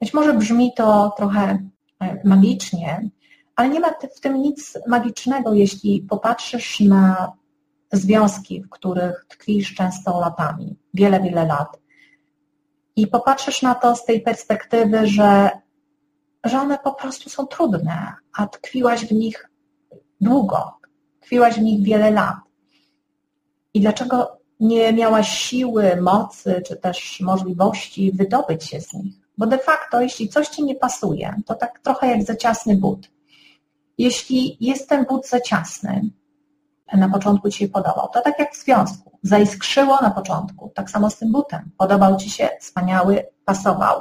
Być 0.00 0.14
może 0.14 0.34
brzmi 0.34 0.72
to 0.76 1.14
trochę 1.16 1.58
e, 2.00 2.20
magicznie, 2.24 3.08
ale 3.56 3.68
nie 3.68 3.80
ma 3.80 3.90
w 4.16 4.20
tym 4.20 4.42
nic 4.42 4.78
magicznego, 4.86 5.54
jeśli 5.54 6.00
popatrzysz 6.00 6.80
na 6.80 7.32
związki, 7.92 8.62
w 8.62 8.68
których 8.68 9.26
tkwisz 9.28 9.74
często 9.74 10.20
latami, 10.20 10.76
wiele, 10.94 11.20
wiele 11.20 11.46
lat. 11.46 11.78
I 12.96 13.06
popatrzysz 13.06 13.62
na 13.62 13.74
to 13.74 13.96
z 13.96 14.04
tej 14.04 14.20
perspektywy, 14.20 15.06
że, 15.06 15.50
że 16.44 16.60
one 16.60 16.78
po 16.78 16.92
prostu 16.92 17.30
są 17.30 17.46
trudne, 17.46 18.14
a 18.36 18.46
tkwiłaś 18.46 19.06
w 19.06 19.12
nich 19.12 19.50
długo, 20.20 20.78
tkwiłaś 21.20 21.54
w 21.54 21.62
nich 21.62 21.82
wiele 21.82 22.10
lat. 22.10 22.36
I 23.74 23.80
dlaczego 23.80 24.38
nie 24.60 24.92
miałaś 24.92 25.28
siły, 25.28 25.96
mocy, 26.00 26.62
czy 26.66 26.76
też 26.76 27.20
możliwości 27.20 28.12
wydobyć 28.12 28.64
się 28.64 28.80
z 28.80 28.92
nich? 28.92 29.14
Bo 29.38 29.46
de 29.46 29.58
facto, 29.58 30.00
jeśli 30.00 30.28
coś 30.28 30.48
ci 30.48 30.64
nie 30.64 30.74
pasuje, 30.74 31.34
to 31.46 31.54
tak 31.54 31.80
trochę 31.80 32.06
jak 32.06 32.22
za 32.22 32.36
ciasny 32.36 32.76
but. 32.76 33.10
Jeśli 33.98 34.56
jest 34.60 34.88
ten 34.88 35.04
but 35.04 35.28
za 35.28 35.40
ciasny, 35.40 36.10
na 36.92 37.08
początku 37.08 37.50
Ci 37.50 37.58
się 37.58 37.68
podobał, 37.68 38.08
to 38.12 38.20
tak 38.20 38.38
jak 38.38 38.54
w 38.54 38.64
związku, 38.64 39.17
zaiskrzyło 39.28 39.98
na 40.02 40.10
początku, 40.10 40.72
tak 40.74 40.90
samo 40.90 41.10
z 41.10 41.18
tym 41.18 41.32
butem. 41.32 41.70
Podobał 41.76 42.16
Ci 42.16 42.30
się, 42.30 42.48
wspaniały, 42.60 43.26
pasował, 43.44 44.00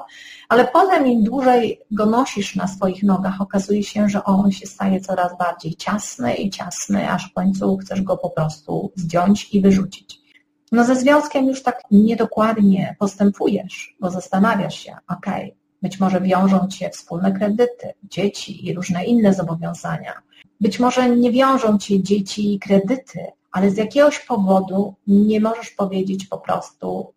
ale 0.50 0.68
potem 0.68 1.08
im 1.08 1.24
dłużej 1.24 1.82
go 1.92 2.06
nosisz 2.06 2.56
na 2.56 2.68
swoich 2.68 3.04
nogach, 3.04 3.42
okazuje 3.42 3.84
się, 3.84 4.10
że 4.10 4.24
on 4.24 4.52
się 4.52 4.68
staje 4.68 5.02
coraz 5.02 5.38
bardziej 5.38 5.76
ciasny 5.76 6.36
i 6.36 6.50
ciasny, 6.50 7.12
aż 7.12 7.30
w 7.30 7.34
końcu 7.34 7.78
chcesz 7.78 8.02
go 8.02 8.18
po 8.18 8.30
prostu 8.30 8.92
zdjąć 8.96 9.54
i 9.54 9.62
wyrzucić. 9.62 10.20
No 10.72 10.84
ze 10.84 10.96
związkiem 10.96 11.48
już 11.48 11.64
tak 11.64 11.82
niedokładnie 11.92 12.96
postępujesz, 13.00 13.96
bo 14.00 14.10
zastanawiasz 14.10 14.80
się, 14.80 14.96
ok, 15.08 15.26
być 15.82 16.00
może 16.00 16.22
wiążą 16.22 16.68
Cię 16.68 16.90
wspólne 16.90 17.32
kredyty, 17.32 17.94
dzieci 18.04 18.68
i 18.68 18.74
różne 18.74 19.06
inne 19.06 19.34
zobowiązania. 19.34 20.14
Być 20.62 20.80
może 20.80 21.10
nie 21.10 21.32
wiążą 21.32 21.78
Cię 21.78 22.04
dzieci 22.04 22.54
i 22.54 22.60
kredyty, 22.60 23.20
ale 23.52 23.72
z 23.72 23.78
jakiegoś 23.78 24.20
powodu 24.20 24.96
nie 25.08 25.40
możesz 25.40 25.70
powiedzieć 25.70 26.28
po 26.28 26.38
prostu, 26.38 27.14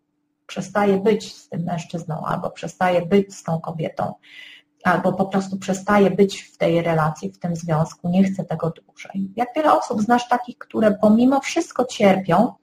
przestaje 0.47 0.97
być 0.97 1.35
z 1.35 1.49
tym 1.49 1.63
mężczyzną, 1.63 2.25
albo 2.25 2.49
przestaje 2.49 3.05
być 3.05 3.35
z 3.35 3.43
tą 3.43 3.59
kobietą, 3.59 4.13
albo 4.83 5.13
po 5.13 5.25
prostu 5.25 5.57
przestaje 5.57 6.11
być 6.11 6.41
w 6.41 6.57
tej 6.57 6.81
relacji, 6.81 7.31
w 7.31 7.39
tym 7.39 7.55
związku, 7.55 8.09
nie 8.09 8.23
chce 8.23 8.43
tego 8.43 8.69
dłużej. 8.69 9.31
Jak 9.35 9.49
wiele 9.55 9.73
osób 9.73 10.01
znasz 10.01 10.29
takich, 10.29 10.57
które 10.57 10.97
pomimo 11.01 11.39
wszystko 11.39 11.85
cierpią 11.85 12.53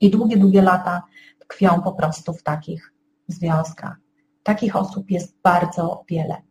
i 0.00 0.10
długie, 0.10 0.36
długie 0.36 0.62
lata 0.62 1.02
tkwią 1.38 1.82
po 1.82 1.92
prostu 1.92 2.32
w 2.32 2.42
takich 2.42 2.92
związkach. 3.28 3.96
Takich 4.42 4.76
osób 4.76 5.10
jest 5.10 5.36
bardzo 5.42 6.04
wiele. 6.08 6.47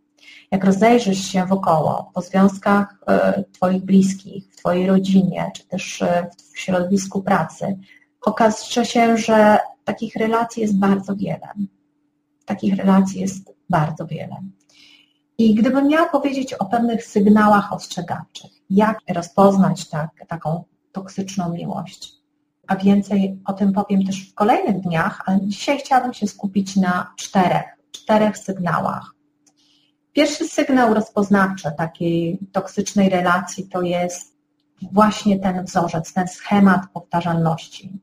Jak 0.51 0.63
rozejrzysz 0.63 1.31
się 1.31 1.45
wokoło, 1.45 2.11
po 2.13 2.21
związkach 2.21 2.95
e, 3.07 3.43
Twoich 3.51 3.83
bliskich, 3.83 4.51
w 4.51 4.55
Twojej 4.55 4.87
rodzinie, 4.87 5.51
czy 5.55 5.67
też 5.67 6.01
e, 6.01 6.29
w 6.53 6.59
środowisku 6.59 7.21
pracy, 7.21 7.77
okaże 8.21 8.85
się, 8.85 9.17
że 9.17 9.57
takich 9.83 10.15
relacji 10.15 10.61
jest 10.61 10.79
bardzo 10.79 11.15
wiele. 11.15 11.47
Takich 12.45 12.75
relacji 12.75 13.21
jest 13.21 13.53
bardzo 13.69 14.07
wiele. 14.07 14.35
I 15.37 15.55
gdybym 15.55 15.87
miała 15.87 16.09
powiedzieć 16.09 16.53
o 16.53 16.65
pewnych 16.65 17.05
sygnałach 17.05 17.73
ostrzegawczych, 17.73 18.51
jak 18.69 18.99
rozpoznać 19.09 19.89
tak, 19.89 20.09
taką 20.27 20.63
toksyczną 20.91 21.53
miłość, 21.53 22.13
a 22.67 22.75
więcej 22.75 23.39
o 23.45 23.53
tym 23.53 23.73
powiem 23.73 24.05
też 24.05 24.29
w 24.29 24.33
kolejnych 24.33 24.81
dniach, 24.81 25.21
ale 25.25 25.39
dzisiaj 25.41 25.77
chciałabym 25.77 26.13
się 26.13 26.27
skupić 26.27 26.75
na 26.75 27.13
czterech, 27.17 27.65
czterech 27.91 28.37
sygnałach. 28.37 29.16
Pierwszy 30.17 30.47
sygnał 30.47 30.93
rozpoznawczy 30.93 31.71
takiej 31.77 32.39
toksycznej 32.51 33.09
relacji 33.09 33.69
to 33.69 33.81
jest 33.81 34.33
właśnie 34.91 35.39
ten 35.39 35.65
wzorzec, 35.65 36.13
ten 36.13 36.27
schemat 36.27 36.81
powtarzalności. 36.93 37.99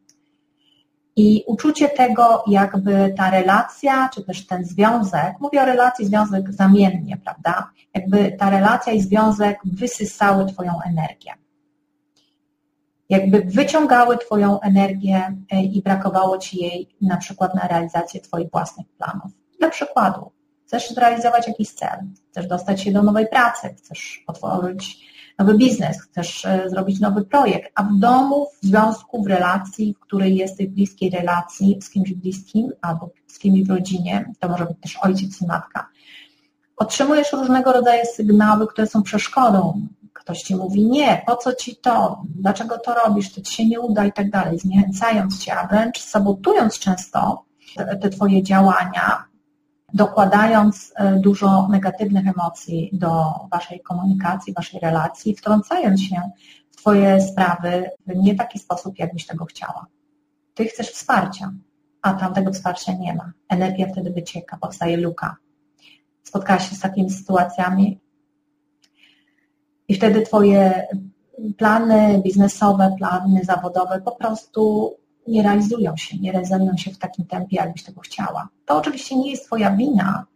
I 1.17 1.45
uczucie 1.47 1.89
tego, 1.89 2.45
jakby 2.47 3.15
ta 3.17 3.31
relacja, 3.31 4.09
czy 4.15 4.25
też 4.25 4.47
ten 4.47 4.65
związek, 4.65 5.35
mówię 5.41 5.63
o 5.63 5.65
relacji, 5.65 6.07
związek 6.07 6.53
zamiennie, 6.53 7.17
prawda? 7.17 7.71
Jakby 7.95 8.33
ta 8.33 8.51
relacja 8.51 8.93
i 8.93 9.01
związek 9.01 9.59
wysysały 9.65 10.47
Twoją 10.47 10.73
energię. 10.87 11.33
Jakby 13.09 13.41
wyciągały 13.41 14.19
Twoją 14.19 14.61
energię 14.61 15.37
e, 15.51 15.63
i 15.63 15.83
brakowało 15.83 16.39
Ci 16.39 16.63
jej 16.63 16.97
na 17.01 17.17
przykład 17.17 17.55
na 17.55 17.69
realizację 17.69 18.21
Twoich 18.21 18.51
własnych 18.51 18.87
planów. 18.99 19.33
Dla 19.59 19.71
przykładu, 19.71 20.34
chcesz 20.67 20.91
zrealizować 20.91 21.49
jakiś 21.49 21.71
cel, 21.71 21.99
chcesz 22.31 22.47
dostać 22.47 22.83
się 22.83 22.93
do 22.93 23.03
nowej 23.03 23.29
pracy, 23.29 23.75
chcesz 23.79 24.25
otworzyć 24.27 25.15
nowy 25.39 25.55
biznes, 25.55 26.03
chcesz 26.03 26.45
e, 26.45 26.71
zrobić 26.71 27.01
nowy 27.01 27.25
projekt, 27.25 27.73
a 27.75 27.83
w 27.83 27.99
domu, 27.99 28.47
w 28.63 28.67
związku, 28.67 29.23
w 29.23 29.27
relacji, 29.27 29.95
w 29.95 30.01
której 30.01 30.37
jesteś 30.37 30.67
w 30.67 30.71
bliskiej 30.71 31.11
relacji 31.11 31.79
z 31.83 31.91
kimś 31.91 32.13
bliskim 32.13 32.73
albo 32.83 33.11
z 33.27 33.39
kimś 33.39 33.63
w 33.63 33.71
rodzinie, 33.71 34.33
to 34.41 34.49
może 34.49 34.67
być 34.67 34.77
też 34.81 34.99
ojciec 35.03 35.43
i 35.43 35.47
matka, 35.47 35.89
otrzymujesz 36.77 37.33
różnego 37.33 37.73
rodzaju 37.73 38.03
sygnały, 38.15 38.67
które 38.67 38.87
są 38.87 39.03
przeszkodą. 39.03 39.87
Ktoś 40.13 40.43
ci 40.43 40.57
mówi, 40.57 40.85
nie, 40.85 41.23
po 41.27 41.37
co 41.37 41.55
ci 41.55 41.77
to, 41.77 42.23
dlaczego 42.35 42.79
to 42.79 42.95
robisz, 42.95 43.33
to 43.33 43.41
ci 43.41 43.55
się 43.55 43.67
nie 43.67 43.81
uda 43.81 44.05
i 44.05 44.13
tak 44.13 44.31
dalej, 44.31 44.59
zniechęcając 44.59 45.39
cię, 45.39 45.57
a 45.57 45.67
wręcz 45.67 46.01
sabotując 46.01 46.79
często 46.79 47.45
te, 47.77 47.97
te 47.97 48.11
twoje 48.11 48.43
działania, 48.43 49.25
dokładając 49.95 50.93
e, 50.97 51.17
dużo 51.17 51.69
negatywnych 51.69 52.27
emocji 52.29 52.91
do 52.93 53.25
Waszej 53.51 53.81
komunikacji, 53.81 54.53
Waszej 54.53 54.81
relacji, 54.81 55.37
wtrącając 55.37 56.03
się 56.03 56.31
w 56.71 56.77
Twoje 56.77 57.21
sprawy 57.21 57.91
w 58.07 58.17
nie 58.17 58.35
taki 58.35 58.59
sposób, 58.59 58.99
jakbyś 58.99 59.27
tego 59.27 59.45
chciała. 59.45 59.87
Ty 60.55 60.65
chcesz 60.65 60.91
wsparcia, 60.91 61.53
a 62.03 62.15
tam 62.15 62.35
tego 62.35 62.53
wsparcia 62.53 62.93
nie 62.93 63.15
ma. 63.15 63.33
Energia 63.49 63.87
wtedy 63.93 64.11
wycieka, 64.11 64.59
powstaje 64.61 64.97
luka. 64.97 65.37
Spotkałaś 66.23 66.71
się 66.71 66.77
z 66.77 66.81
takimi 66.81 67.11
sytuacjami 67.11 68.01
i 69.89 69.95
wtedy 69.95 70.23
Twoje 70.23 70.89
plany 71.59 72.21
biznesowe, 72.25 72.95
plany 72.99 73.41
zawodowe 73.45 74.01
po 74.01 74.13
prostu 74.13 74.95
nie 75.29 75.43
realizują 75.43 75.97
się, 75.97 76.19
nie 76.19 76.33
realizują 76.33 76.77
się 76.77 76.91
w 76.91 76.99
takim 76.99 77.25
tempie, 77.25 77.57
jakbyś 77.57 77.83
tego 77.83 78.01
chciała. 78.01 78.49
To 78.67 78.77
oczywiście 78.77 79.17
nie 79.17 79.31
jest 79.31 79.47
Twoja 79.47 79.77
wina, 79.77 80.27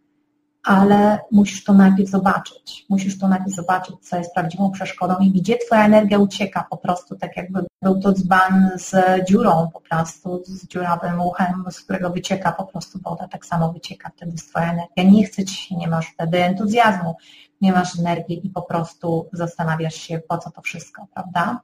ale 0.63 1.19
musisz 1.31 1.63
to 1.63 1.73
najpierw 1.73 2.09
zobaczyć. 2.09 2.85
Musisz 2.89 3.19
to 3.19 3.27
najpierw 3.27 3.55
zobaczyć, 3.55 3.95
co 4.01 4.17
jest 4.17 4.33
prawdziwą 4.33 4.71
przeszkodą 4.71 5.15
i 5.19 5.31
gdzie 5.31 5.57
Twoja 5.57 5.85
energia 5.85 6.17
ucieka 6.17 6.67
po 6.69 6.77
prostu, 6.77 7.15
tak 7.15 7.37
jakby 7.37 7.65
był 7.81 8.01
to 8.01 8.13
dzban 8.13 8.69
z 8.75 8.95
dziurą 9.29 9.69
po 9.73 9.81
prostu, 9.81 10.43
z 10.45 10.67
dziurawym 10.67 11.21
uchem, 11.21 11.65
z 11.71 11.81
którego 11.81 12.09
wycieka 12.09 12.51
po 12.51 12.65
prostu 12.65 12.99
woda, 13.03 13.27
tak 13.27 13.45
samo 13.45 13.73
wycieka 13.73 14.11
wtedy 14.15 14.37
z 14.37 14.45
Twoja 14.45 14.71
energia. 14.71 15.03
Nie 15.03 15.25
chce 15.25 15.45
Ci 15.45 15.55
się, 15.55 15.75
nie 15.75 15.87
masz 15.87 16.07
wtedy 16.07 16.43
entuzjazmu, 16.43 17.15
nie 17.61 17.71
masz 17.71 17.99
energii 17.99 18.47
i 18.47 18.49
po 18.49 18.61
prostu 18.61 19.29
zastanawiasz 19.33 19.95
się, 19.95 20.19
po 20.27 20.37
co 20.37 20.51
to 20.51 20.61
wszystko, 20.61 21.07
prawda? 21.13 21.59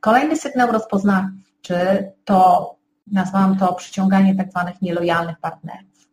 Kolejny 0.00 0.36
sygnał 0.36 0.72
rozpoznawczy 0.72 1.53
czy 1.64 2.12
to, 2.24 2.76
nazwałam 3.06 3.58
to 3.58 3.74
przyciąganie 3.74 4.34
tak 4.34 4.50
zwanych 4.50 4.82
nielojalnych 4.82 5.38
partnerów. 5.40 6.08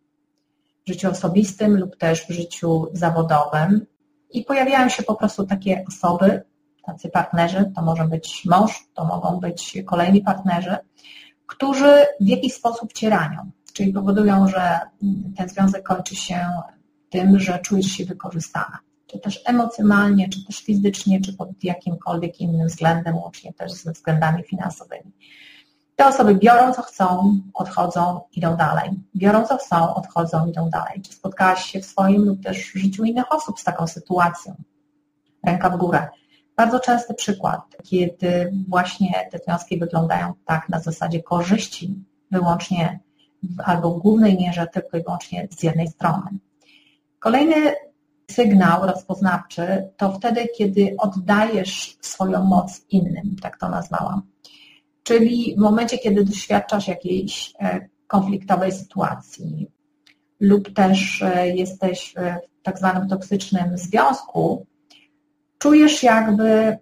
W 0.86 0.90
życiu 0.90 1.10
osobistym 1.10 1.78
lub 1.78 1.98
też 1.98 2.26
w 2.28 2.30
życiu 2.30 2.88
zawodowym. 2.94 3.86
I 4.30 4.44
pojawiają 4.44 4.90
się 4.90 5.04
po 5.04 5.16
prostu 5.16 5.46
takie 5.46 5.86
osoby, 5.88 6.42
tacy 6.86 7.10
partnerzy, 7.10 7.72
to 7.76 7.82
może 7.82 8.08
być 8.08 8.46
mąż, 8.46 8.88
to 8.94 9.06
mogą 9.06 9.40
być 9.40 9.78
kolejni 9.86 10.22
partnerzy, 10.22 10.78
którzy 11.48 12.06
w 12.20 12.28
jakiś 12.28 12.54
sposób 12.54 12.94
cię 12.94 13.10
ranią, 13.10 13.52
czyli 13.74 13.94
powodują, 13.94 14.48
że 14.48 14.80
ten 15.38 15.50
związek 15.50 15.84
kończy 15.84 16.16
się 16.16 16.48
tym, 17.10 17.40
że 17.40 17.60
czujesz 17.60 17.86
się 17.86 18.06
wykorzystana 18.06 18.80
czy 19.12 19.20
też 19.20 19.42
emocjonalnie, 19.46 20.30
czy 20.30 20.46
też 20.46 20.64
fizycznie, 20.64 21.22
czy 21.22 21.34
pod 21.34 21.64
jakimkolwiek 21.64 22.42
innym 22.42 22.68
względem, 22.68 23.18
łącznie 23.18 23.54
też 23.54 23.72
ze 23.72 23.92
względami 23.92 24.44
finansowymi. 24.44 25.12
Te 25.96 26.08
osoby 26.08 26.36
biorą 26.36 26.74
co 26.74 26.82
chcą, 26.82 27.40
odchodzą, 27.54 28.22
idą 28.32 28.58
dalej. 28.58 28.90
Biorą 29.16 29.46
co 29.46 29.58
chcą, 29.58 29.96
odchodzą, 29.96 30.48
idą 30.48 30.70
dalej. 30.70 31.02
Czy 31.02 31.14
spotkałaś 31.14 31.64
się 31.64 31.80
w 31.80 31.86
swoim 31.86 32.26
lub 32.26 32.44
też 32.44 32.72
w 32.72 32.78
życiu 32.78 33.04
innych 33.04 33.32
osób 33.32 33.60
z 33.60 33.64
taką 33.64 33.88
sytuacją? 33.88 34.56
Ręka 35.46 35.70
w 35.70 35.78
górę. 35.78 36.08
Bardzo 36.56 36.80
częsty 36.80 37.14
przykład, 37.14 37.62
kiedy 37.84 38.54
właśnie 38.70 39.28
te 39.32 39.38
związki 39.38 39.80
wyglądają 39.80 40.34
tak 40.46 40.70
na 40.70 40.80
zasadzie 40.80 41.24
korzyści 41.24 41.96
wyłącznie 42.32 43.00
albo 43.66 43.94
w 43.94 44.00
głównej 44.00 44.38
mierze 44.38 44.68
tylko 44.68 44.98
i 44.98 45.04
wyłącznie 45.04 45.48
z 45.58 45.64
jednej 45.64 45.88
strony. 45.88 46.30
Kolejny 47.20 47.76
sygnał 48.34 48.88
rozpoznawczy 48.88 49.90
to 49.98 50.12
wtedy, 50.12 50.48
kiedy 50.58 50.96
oddajesz 50.98 51.98
swoją 52.02 52.44
moc 52.44 52.82
innym, 52.90 53.36
tak 53.42 53.58
to 53.58 53.70
nazwałam. 53.70 54.22
Czyli 55.04 55.56
w 55.58 55.60
momencie, 55.60 55.98
kiedy 55.98 56.24
doświadczasz 56.24 56.88
jakiejś 56.88 57.54
e, 57.60 57.90
konfliktowej 58.08 58.72
sytuacji 58.72 59.68
lub 60.40 60.74
też 60.74 61.22
e, 61.22 61.56
jesteś 61.56 62.14
w 62.60 62.64
tak 62.64 62.78
zwanym 62.78 63.10
toksycznym 63.10 63.78
związku, 63.78 64.66
czujesz 65.58 66.04
jakby, 66.04 66.78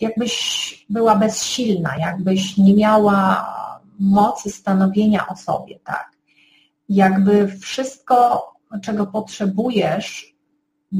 jakbyś 0.00 0.86
była 0.90 1.16
bezsilna, 1.16 1.96
jakbyś 1.96 2.56
nie 2.56 2.74
miała 2.74 3.46
mocy 3.98 4.50
stanowienia 4.50 5.26
o 5.26 5.36
sobie, 5.36 5.78
tak? 5.84 6.10
Jakby 6.88 7.48
wszystko, 7.48 8.46
czego 8.82 9.06
potrzebujesz, 9.06 10.35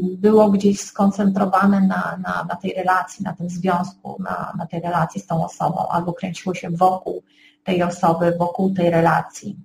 było 0.02 0.50
gdzieś 0.50 0.80
skoncentrowane 0.80 1.80
na, 1.80 2.18
na, 2.22 2.44
na 2.48 2.56
tej 2.56 2.74
relacji, 2.74 3.24
na 3.24 3.32
tym 3.32 3.50
związku, 3.50 4.16
na, 4.22 4.52
na 4.58 4.66
tej 4.66 4.80
relacji 4.80 5.20
z 5.20 5.26
tą 5.26 5.44
osobą, 5.44 5.88
albo 5.88 6.12
kręciło 6.12 6.54
się 6.54 6.70
wokół 6.70 7.22
tej 7.64 7.82
osoby, 7.82 8.36
wokół 8.38 8.74
tej 8.74 8.90
relacji. 8.90 9.56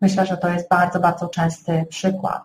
Myślę, 0.00 0.26
że 0.26 0.36
to 0.36 0.48
jest 0.48 0.68
bardzo, 0.68 1.00
bardzo 1.00 1.28
częsty 1.28 1.86
przykład. 1.88 2.42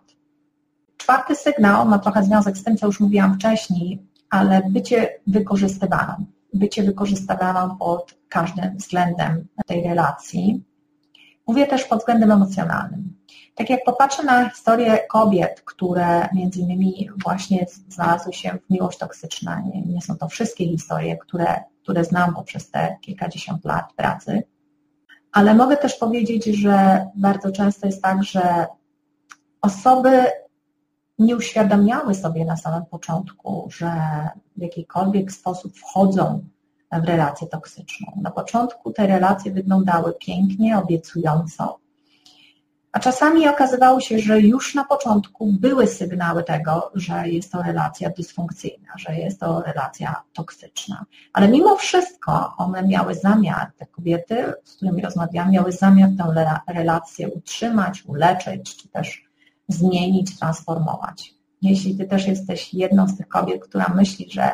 Czwarty 0.96 1.34
sygnał 1.36 1.86
ma 1.86 1.98
trochę 1.98 2.24
związek 2.24 2.56
z 2.56 2.64
tym, 2.64 2.76
co 2.76 2.86
już 2.86 3.00
mówiłam 3.00 3.34
wcześniej, 3.34 4.06
ale 4.30 4.62
bycie 4.70 5.08
wykorzystywaną. 5.26 6.24
Bycie 6.54 6.82
wykorzystywaną 6.82 7.76
pod 7.76 8.14
każdym 8.28 8.76
względem 8.76 9.46
tej 9.66 9.82
relacji. 9.82 10.64
Mówię 11.46 11.66
też 11.66 11.84
pod 11.84 11.98
względem 11.98 12.32
emocjonalnym. 12.32 13.19
Tak 13.60 13.70
jak 13.70 13.84
popatrzę 13.84 14.22
na 14.22 14.50
historię 14.50 14.98
kobiet, 15.08 15.60
które 15.60 16.28
między 16.32 16.60
innymi 16.60 17.10
właśnie 17.22 17.66
znalazły 17.88 18.32
się 18.32 18.50
w 18.50 18.70
miłość 18.70 18.98
toksyczna, 18.98 19.60
nie, 19.60 19.82
nie 19.82 20.02
są 20.02 20.16
to 20.16 20.28
wszystkie 20.28 20.68
historie, 20.68 21.16
które, 21.16 21.64
które 21.82 22.04
znam 22.04 22.34
poprzez 22.34 22.70
te 22.70 22.96
kilkadziesiąt 23.00 23.64
lat 23.64 23.92
pracy, 23.96 24.42
ale 25.32 25.54
mogę 25.54 25.76
też 25.76 25.94
powiedzieć, 25.94 26.44
że 26.44 27.06
bardzo 27.14 27.52
często 27.52 27.86
jest 27.86 28.02
tak, 28.02 28.22
że 28.22 28.66
osoby 29.62 30.24
nie 31.18 31.36
uświadamiały 31.36 32.14
sobie 32.14 32.44
na 32.44 32.56
samym 32.56 32.86
początku, 32.86 33.68
że 33.70 33.92
w 34.56 34.62
jakikolwiek 34.62 35.32
sposób 35.32 35.76
wchodzą 35.76 36.44
w 36.92 37.04
relację 37.04 37.46
toksyczną. 37.46 38.12
Na 38.22 38.30
początku 38.30 38.92
te 38.92 39.06
relacje 39.06 39.52
wyglądały 39.52 40.14
pięknie, 40.20 40.78
obiecująco, 40.78 41.78
a 42.92 43.00
czasami 43.00 43.48
okazywało 43.48 44.00
się, 44.00 44.18
że 44.18 44.40
już 44.40 44.74
na 44.74 44.84
początku 44.84 45.52
były 45.52 45.86
sygnały 45.86 46.44
tego, 46.44 46.90
że 46.94 47.28
jest 47.28 47.52
to 47.52 47.62
relacja 47.62 48.10
dysfunkcyjna, 48.10 48.92
że 48.96 49.14
jest 49.14 49.40
to 49.40 49.62
relacja 49.62 50.22
toksyczna. 50.32 51.04
Ale 51.32 51.48
mimo 51.48 51.76
wszystko 51.76 52.54
one 52.58 52.82
miały 52.82 53.14
zamiar, 53.14 53.72
te 53.76 53.86
kobiety, 53.86 54.52
z 54.64 54.76
którymi 54.76 55.02
rozmawiałam, 55.02 55.50
miały 55.50 55.72
zamiar 55.72 56.08
tę 56.18 56.34
relację 56.72 57.28
utrzymać, 57.28 58.02
uleczyć, 58.06 58.76
czy 58.76 58.88
też 58.88 59.24
zmienić, 59.68 60.38
transformować. 60.38 61.34
Jeśli 61.62 61.96
Ty 61.96 62.04
też 62.04 62.26
jesteś 62.26 62.74
jedną 62.74 63.08
z 63.08 63.16
tych 63.16 63.28
kobiet, 63.28 63.62
która 63.62 63.88
myśli, 63.88 64.30
że 64.30 64.50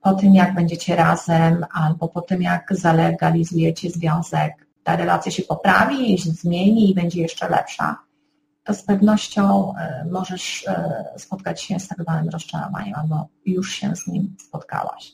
po 0.00 0.14
tym, 0.14 0.34
jak 0.34 0.54
będziecie 0.54 0.96
razem, 0.96 1.66
albo 1.72 2.08
po 2.08 2.20
tym, 2.20 2.42
jak 2.42 2.66
zalegalizujecie 2.70 3.90
związek, 3.90 4.63
ta 4.84 4.96
relacja 4.96 5.32
się 5.32 5.42
poprawi, 5.42 6.18
zmieni 6.18 6.90
i 6.90 6.94
będzie 6.94 7.22
jeszcze 7.22 7.48
lepsza, 7.48 7.98
to 8.64 8.74
z 8.74 8.82
pewnością 8.82 9.74
e, 9.76 10.06
możesz 10.10 10.64
e, 10.68 11.04
spotkać 11.18 11.62
się 11.62 11.80
z 11.80 11.88
tak 11.88 12.02
zwanym 12.02 12.28
rozczarowaniem, 12.28 12.94
albo 12.94 13.28
już 13.46 13.72
się 13.72 13.96
z 13.96 14.06
nim 14.06 14.36
spotkałaś. 14.48 15.12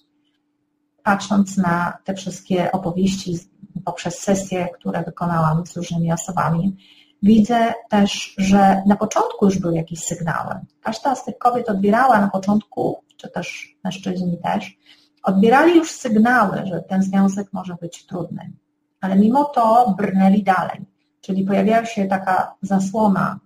Patrząc 1.03 1.57
na 1.57 1.99
te 2.05 2.15
wszystkie 2.15 2.73
opowieści 2.73 3.39
poprzez 3.85 4.19
sesje, 4.19 4.69
które 4.79 5.03
wykonałam 5.03 5.67
z 5.67 5.77
różnymi 5.77 6.13
osobami, 6.13 6.77
Widzę 7.23 7.75
też, 7.89 8.35
że 8.39 8.83
na 8.87 8.97
początku 8.97 9.45
już 9.45 9.59
były 9.59 9.75
jakieś 9.75 10.01
sygnały. 10.05 10.55
Każda 10.81 11.15
z 11.15 11.25
tych 11.25 11.39
kobiet 11.39 11.69
odbierała 11.69 12.21
na 12.21 12.29
początku, 12.29 13.05
czy 13.17 13.29
też 13.29 13.77
mężczyźni 13.85 14.39
też, 14.39 14.79
odbierali 15.23 15.77
już 15.77 15.91
sygnały, 15.91 16.67
że 16.67 16.83
ten 16.83 17.03
związek 17.03 17.53
może 17.53 17.75
być 17.81 18.07
trudny. 18.07 18.53
Ale 19.01 19.17
mimo 19.17 19.45
to 19.45 19.95
brnęli 19.99 20.43
dalej. 20.43 20.85
Czyli 21.21 21.45
pojawiała 21.45 21.85
się 21.85 22.07
taka 22.07 22.55
zasłona, 22.63 23.41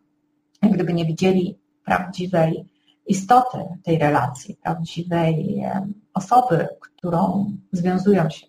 jak 0.62 0.72
gdyby 0.72 0.92
nie 0.92 1.04
widzieli 1.04 1.58
prawdziwej 1.84 2.68
istoty 3.06 3.58
tej 3.82 3.98
relacji, 3.98 4.56
prawdziwej 4.62 5.64
osoby, 6.14 6.68
którą 6.80 7.52
związują 7.72 8.30
się, 8.30 8.46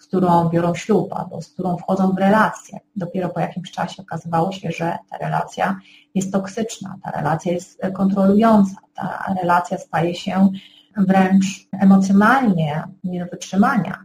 z 0.00 0.06
którą 0.06 0.48
biorą 0.48 0.74
ślub 0.74 1.12
albo 1.12 1.42
z 1.42 1.48
którą 1.48 1.76
wchodzą 1.76 2.12
w 2.12 2.18
relację. 2.18 2.78
Dopiero 2.96 3.28
po 3.28 3.40
jakimś 3.40 3.70
czasie 3.70 4.02
okazywało 4.02 4.52
się, 4.52 4.70
że 4.70 4.98
ta 5.10 5.18
relacja 5.18 5.80
jest 6.14 6.32
toksyczna, 6.32 6.96
ta 7.02 7.10
relacja 7.10 7.52
jest 7.52 7.80
kontrolująca, 7.94 8.76
ta 8.94 9.34
relacja 9.42 9.78
staje 9.78 10.14
się 10.14 10.48
wręcz 10.96 11.46
emocjonalnie 11.72 12.84
nie 13.04 13.24
do 13.24 13.30
wytrzymania, 13.30 14.04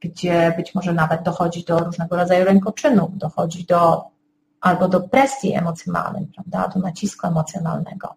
gdzie 0.00 0.54
być 0.56 0.74
może 0.74 0.92
nawet 0.92 1.22
dochodzi 1.22 1.64
do 1.64 1.78
różnego 1.78 2.16
rodzaju 2.16 2.44
rękoczynów, 2.44 3.18
dochodzi 3.18 3.64
do 3.64 4.04
albo 4.60 4.88
do 4.88 5.00
presji 5.00 5.54
emocjonalnej, 5.54 6.26
prawda, 6.34 6.68
do 6.68 6.80
nacisku 6.80 7.26
emocjonalnego. 7.26 8.14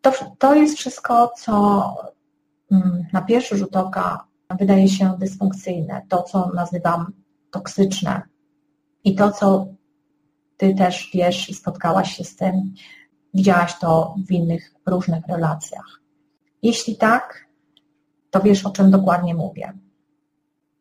To, 0.00 0.12
to 0.38 0.54
jest 0.54 0.78
wszystko, 0.78 1.32
co 1.36 1.94
mm, 2.72 3.06
na 3.12 3.22
pierwszy 3.22 3.56
rzut 3.56 3.76
oka 3.76 4.24
wydaje 4.58 4.88
się 4.88 5.16
dysfunkcyjne, 5.18 6.02
to, 6.08 6.22
co 6.22 6.50
nazywam 6.54 7.12
toksyczne 7.50 8.22
i 9.04 9.14
to, 9.14 9.32
co 9.32 9.66
Ty 10.56 10.74
też 10.74 11.10
wiesz 11.14 11.48
i 11.48 11.54
spotkałaś 11.54 12.16
się 12.16 12.24
z 12.24 12.36
tym, 12.36 12.74
widziałaś 13.34 13.78
to 13.78 14.14
w 14.28 14.30
innych 14.30 14.74
różnych 14.86 15.26
relacjach. 15.26 16.00
Jeśli 16.62 16.96
tak, 16.96 17.46
to 18.30 18.40
wiesz, 18.40 18.66
o 18.66 18.70
czym 18.70 18.90
dokładnie 18.90 19.34
mówię. 19.34 19.72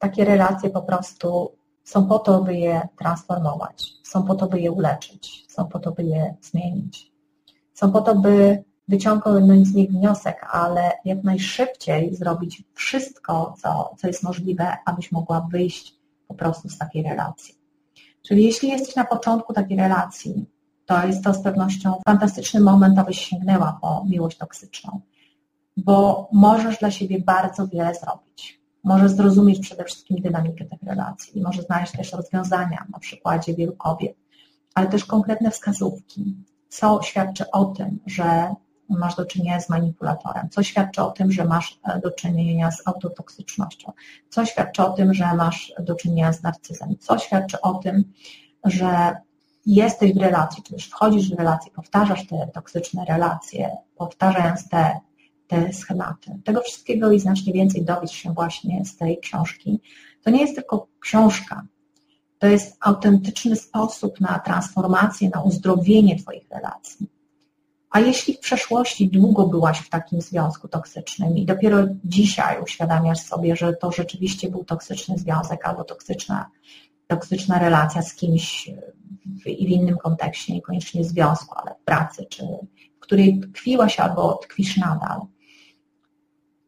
Takie 0.02 0.26
relacje 0.26 0.70
po 0.70 0.82
prostu 0.82 1.52
są 1.84 2.08
po 2.08 2.20
to, 2.20 2.42
by 2.42 2.56
je 2.56 2.88
transformować, 2.98 3.94
są 4.04 4.24
po 4.24 4.36
to, 4.36 4.48
by 4.48 4.62
je 4.62 4.72
uleczyć, 4.72 5.46
są 5.50 5.66
po 5.66 5.80
to, 5.80 5.92
by 5.92 6.04
je 6.04 6.36
zmienić. 6.42 7.12
Są 7.74 7.92
po 7.92 8.02
to, 8.02 8.16
by 8.16 8.64
wyciągnąć 8.88 9.68
z 9.68 9.74
nich 9.74 9.90
wniosek, 9.90 10.48
ale 10.52 10.92
jak 11.06 11.24
najszybciej 11.24 12.16
zrobić 12.16 12.64
wszystko, 12.74 13.54
co, 13.62 13.96
co 13.98 14.08
jest 14.08 14.24
możliwe, 14.24 14.78
abyś 14.86 15.12
mogła 15.12 15.48
wyjść 15.52 15.96
po 16.28 16.34
prostu 16.34 16.70
z 16.70 16.78
takiej 16.78 17.04
relacji. 17.04 17.56
Czyli 18.28 18.44
jeśli 18.44 18.70
jesteś 18.70 18.96
na 18.96 19.06
początku 19.06 19.54
takiej 19.54 19.78
relacji, 19.78 20.46
to 20.86 21.08
jest 21.08 21.24
to 21.24 21.34
z 21.34 21.42
pewnością 21.42 22.02
fantastyczny 22.06 22.60
moment, 22.60 23.00
abyś 23.00 23.20
sięgnęła 23.20 23.80
po 23.82 24.06
miłość 24.10 24.38
toksyczną, 24.38 25.02
bo 25.78 26.30
możesz 26.32 26.78
dla 26.78 26.92
siebie 26.92 27.20
bardzo 27.20 27.68
wiele 27.68 27.96
zrobić. 27.96 28.61
Możesz 28.84 29.12
zrozumieć 29.12 29.60
przede 29.60 29.84
wszystkim 29.84 30.18
dynamikę 30.18 30.66
tych 30.66 30.84
relacji 30.84 31.38
i 31.38 31.42
możesz 31.42 31.66
znaleźć 31.66 31.92
też 31.92 32.14
rozwiązania 32.14 32.86
na 32.94 33.00
przykładzie 33.00 33.54
wielu 33.54 33.76
kobiet, 33.76 34.16
ale 34.76 34.88
też 34.88 35.06
konkretne 35.06 35.52
wskazówki, 35.52 36.36
co 36.70 37.02
świadczy 37.02 37.52
o 37.52 37.66
tym, 37.66 38.00
że 38.06 38.56
masz 38.90 39.16
do 39.16 39.26
czynienia 39.26 39.60
z 39.60 39.70
manipulatorem, 39.70 40.50
co 40.50 40.64
świadczy 40.64 41.02
o 41.02 41.12
tym, 41.12 41.32
że 41.32 41.46
masz 41.46 41.80
e, 41.84 42.00
do 42.00 42.12
czynienia 42.12 42.72
z 42.72 42.88
autotoksycznością, 42.88 43.92
co 44.30 44.46
świadczy 44.46 44.82
o 44.84 44.90
tym, 44.90 45.14
że 45.14 45.36
masz 45.36 45.74
do 45.80 45.96
czynienia 45.96 46.34
z 46.34 46.44
narcyzem, 46.44 46.96
co 47.00 47.18
świadczy 47.18 47.62
o 47.62 47.74
tym, 47.74 48.14
że 48.64 49.16
jesteś 49.66 50.14
w 50.14 50.18
relacji, 50.18 50.64
czy 50.64 50.74
też 50.74 50.90
wchodzisz 50.90 51.30
w 51.30 51.38
relację, 51.38 51.72
powtarzasz 51.72 52.28
te 52.28 52.48
toksyczne 52.54 53.06
relacje, 53.06 53.78
powtarzając 53.96 54.70
te, 54.70 55.00
te 55.52 55.74
schematy. 55.74 56.32
Tego 56.44 56.62
wszystkiego 56.62 57.12
i 57.12 57.20
znacznie 57.20 57.54
więcej 57.54 57.86
dowiesz 57.86 58.12
się 58.12 58.34
właśnie 58.34 58.86
z 58.86 58.98
tej 58.98 59.20
książki. 59.20 59.82
To 60.24 60.30
nie 60.30 60.42
jest 60.42 60.56
tylko 60.56 60.88
książka, 61.00 61.68
to 62.40 62.48
jest 62.48 62.78
autentyczny 62.80 63.56
sposób 63.56 64.22
na 64.22 64.40
transformację, 64.40 65.30
na 65.36 65.42
uzdrowienie 65.42 66.16
Twoich 66.20 66.50
relacji. 66.50 67.10
A 67.90 68.00
jeśli 68.00 68.34
w 68.34 68.40
przeszłości 68.40 69.10
długo 69.10 69.48
byłaś 69.48 69.80
w 69.80 69.90
takim 69.90 70.22
związku 70.22 70.68
toksycznym 70.68 71.38
i 71.38 71.46
dopiero 71.46 71.78
dzisiaj 72.04 72.62
uświadamiasz 72.64 73.20
sobie, 73.20 73.56
że 73.56 73.74
to 73.74 73.92
rzeczywiście 73.92 74.50
był 74.50 74.64
toksyczny 74.64 75.18
związek 75.18 75.68
albo 75.68 75.84
toksyczna, 75.84 76.50
toksyczna 77.08 77.60
relacja 77.60 78.02
z 78.02 78.16
kimś 78.16 78.70
w, 79.26 79.44
w 79.44 79.48
innym 79.48 79.98
kontekście, 79.98 80.54
niekoniecznie 80.54 81.04
związku, 81.04 81.56
ale 81.56 81.76
w 81.76 81.84
pracy, 81.84 82.26
czy 82.30 82.44
w 82.98 83.00
której 83.00 83.40
tkwiłaś 83.40 84.00
albo 84.00 84.34
tkwisz 84.34 84.78
nadal, 84.78 85.22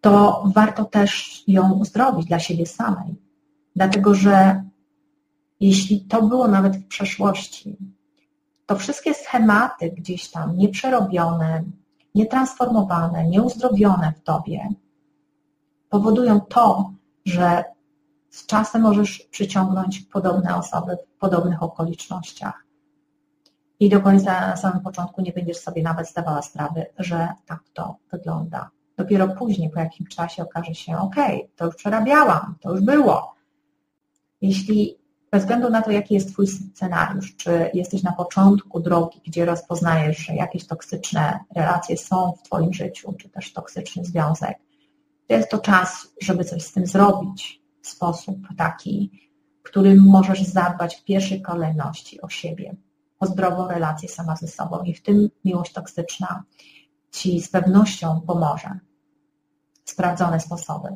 to 0.03 0.43
warto 0.55 0.85
też 0.85 1.43
ją 1.47 1.71
uzdrowić 1.71 2.25
dla 2.27 2.39
siebie 2.39 2.65
samej. 2.65 3.15
Dlatego, 3.75 4.15
że 4.15 4.63
jeśli 5.59 6.01
to 6.01 6.21
było 6.21 6.47
nawet 6.47 6.77
w 6.77 6.87
przeszłości, 6.87 7.77
to 8.65 8.75
wszystkie 8.75 9.13
schematy 9.13 9.91
gdzieś 9.91 10.31
tam 10.31 10.57
nieprzerobione, 10.57 11.63
nietransformowane, 12.15 13.27
nieuzdrowione 13.29 14.13
w 14.17 14.23
tobie 14.23 14.69
powodują 15.89 16.41
to, 16.41 16.91
że 17.25 17.63
z 18.29 18.45
czasem 18.45 18.81
możesz 18.81 19.19
przyciągnąć 19.31 19.99
podobne 19.99 20.55
osoby 20.55 20.97
w 20.97 21.19
podobnych 21.19 21.63
okolicznościach. 21.63 22.65
I 23.79 23.89
do 23.89 24.01
końca 24.01 24.47
na 24.47 24.57
samym 24.57 24.81
początku 24.81 25.21
nie 25.21 25.31
będziesz 25.31 25.57
sobie 25.57 25.83
nawet 25.83 26.09
zdawała 26.09 26.41
sprawy, 26.41 26.85
że 26.99 27.27
tak 27.45 27.59
to 27.73 27.95
wygląda. 28.11 28.69
Dopiero 28.97 29.27
później, 29.27 29.69
po 29.69 29.79
jakimś 29.79 30.15
czasie 30.15 30.43
okaże 30.43 30.75
się, 30.75 30.97
ok, 30.97 31.15
to 31.55 31.65
już 31.65 31.75
przerabiałam, 31.75 32.55
to 32.61 32.71
już 32.71 32.81
było. 32.81 33.35
Jeśli 34.41 34.97
bez 35.31 35.41
względu 35.41 35.69
na 35.69 35.81
to, 35.81 35.91
jaki 35.91 36.13
jest 36.13 36.33
Twój 36.33 36.47
scenariusz, 36.47 37.35
czy 37.35 37.69
jesteś 37.73 38.03
na 38.03 38.11
początku 38.11 38.79
drogi, 38.79 39.21
gdzie 39.25 39.45
rozpoznajesz, 39.45 40.17
że 40.17 40.35
jakieś 40.35 40.67
toksyczne 40.67 41.39
relacje 41.55 41.97
są 41.97 42.33
w 42.39 42.43
Twoim 42.43 42.73
życiu, 42.73 43.13
czy 43.13 43.29
też 43.29 43.53
toksyczny 43.53 44.05
związek, 44.05 44.57
to 45.27 45.33
jest 45.33 45.49
to 45.49 45.57
czas, 45.57 46.07
żeby 46.21 46.45
coś 46.45 46.63
z 46.63 46.71
tym 46.71 46.85
zrobić 46.85 47.61
w 47.81 47.87
sposób 47.87 48.37
taki, 48.57 49.11
którym 49.63 50.03
możesz 50.05 50.43
zadbać 50.43 50.95
w 50.95 51.03
pierwszej 51.03 51.41
kolejności 51.41 52.21
o 52.21 52.29
siebie, 52.29 52.75
o 53.19 53.25
zdrową 53.25 53.67
relację 53.67 54.09
sama 54.09 54.35
ze 54.35 54.47
sobą 54.47 54.83
i 54.83 54.93
w 54.93 55.01
tym 55.01 55.29
miłość 55.45 55.73
toksyczna 55.73 56.43
Ci 57.13 57.41
z 57.41 57.49
pewnością 57.49 58.21
pomoże. 58.27 58.79
Sprawdzone 59.85 60.39
sposoby. 60.39 60.89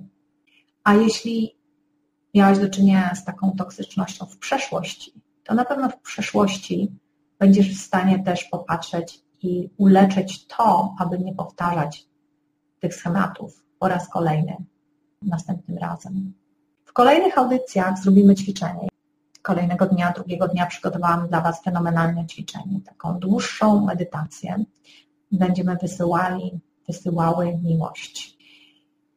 A 0.84 0.94
jeśli 0.94 1.56
miałaś 2.34 2.60
do 2.60 2.70
czynienia 2.70 3.16
z 3.16 3.26
taką 3.26 3.52
toksycznością 3.58 4.26
w 4.26 4.38
przeszłości, 4.38 5.14
to 5.44 5.56
na 5.56 5.66
pewno 5.66 5.90
w 5.90 6.00
przyszłości 6.00 6.92
będziesz 7.40 7.78
w 7.78 7.82
stanie 7.86 8.24
też 8.24 8.44
popatrzeć 8.44 9.24
i 9.42 9.70
uleczyć 9.78 10.48
to, 10.48 10.96
aby 11.00 11.20
nie 11.20 11.36
powtarzać 11.36 12.08
tych 12.80 12.96
schematów 12.96 13.66
po 13.80 13.88
raz 13.88 14.10
kolejny 14.10 14.58
następnym 15.22 15.78
razem. 15.78 16.34
W 16.86 16.94
kolejnych 16.94 17.38
audycjach 17.38 18.00
zrobimy 18.00 18.36
ćwiczenie. 18.36 18.88
Kolejnego 19.42 19.86
dnia, 19.86 20.12
drugiego 20.12 20.48
dnia 20.48 20.66
przygotowałam 20.66 21.28
dla 21.28 21.42
Was 21.42 21.64
fenomenalne 21.64 22.28
ćwiczenie, 22.28 22.82
taką 22.86 23.20
dłuższą 23.20 23.86
medytację. 23.86 24.66
Będziemy 25.32 25.78
wysyłali, 25.82 26.60
wysyłały 26.88 27.58
miłość 27.64 28.38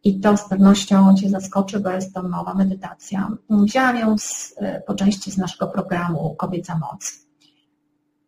i 0.04 0.20
to 0.20 0.36
z 0.36 0.48
pewnością 0.48 1.14
Cię 1.14 1.30
zaskoczy, 1.30 1.80
bo 1.80 1.90
jest 1.90 2.14
to 2.14 2.22
nowa 2.22 2.54
medytacja. 2.54 3.28
Wzięłam 3.50 3.96
ją 3.96 4.18
z, 4.18 4.54
e, 4.56 4.80
po 4.80 4.94
części 4.94 5.30
z 5.30 5.38
naszego 5.38 5.66
programu 5.66 6.34
Kobieca 6.34 6.78
Moc, 6.78 7.26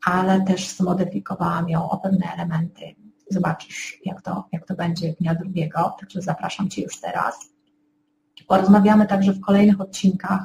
ale 0.04 0.40
też 0.40 0.68
zmodyfikowałam 0.68 1.68
ją 1.68 1.90
o 1.90 1.98
pewne 1.98 2.32
elementy. 2.34 2.94
Zobaczysz, 3.30 4.00
jak 4.04 4.22
to, 4.22 4.48
jak 4.52 4.66
to 4.66 4.74
będzie 4.74 5.12
dnia 5.12 5.34
drugiego, 5.34 5.96
także 6.00 6.22
zapraszam 6.22 6.68
Cię 6.68 6.82
już 6.82 7.00
teraz. 7.00 7.52
Porozmawiamy 8.46 9.06
także 9.06 9.32
w 9.32 9.40
kolejnych 9.40 9.80
odcinkach, 9.80 10.44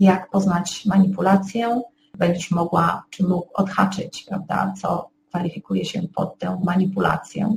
jak 0.00 0.30
poznać 0.30 0.86
manipulację. 0.86 1.82
Będziesz 2.14 2.50
mogła, 2.50 3.04
czy 3.10 3.22
mógł 3.22 3.48
odhaczyć, 3.54 4.24
prawda, 4.28 4.74
co 4.80 5.10
kwalifikuje 5.36 5.84
się 5.84 6.02
pod 6.14 6.38
tę 6.38 6.60
manipulację 6.64 7.56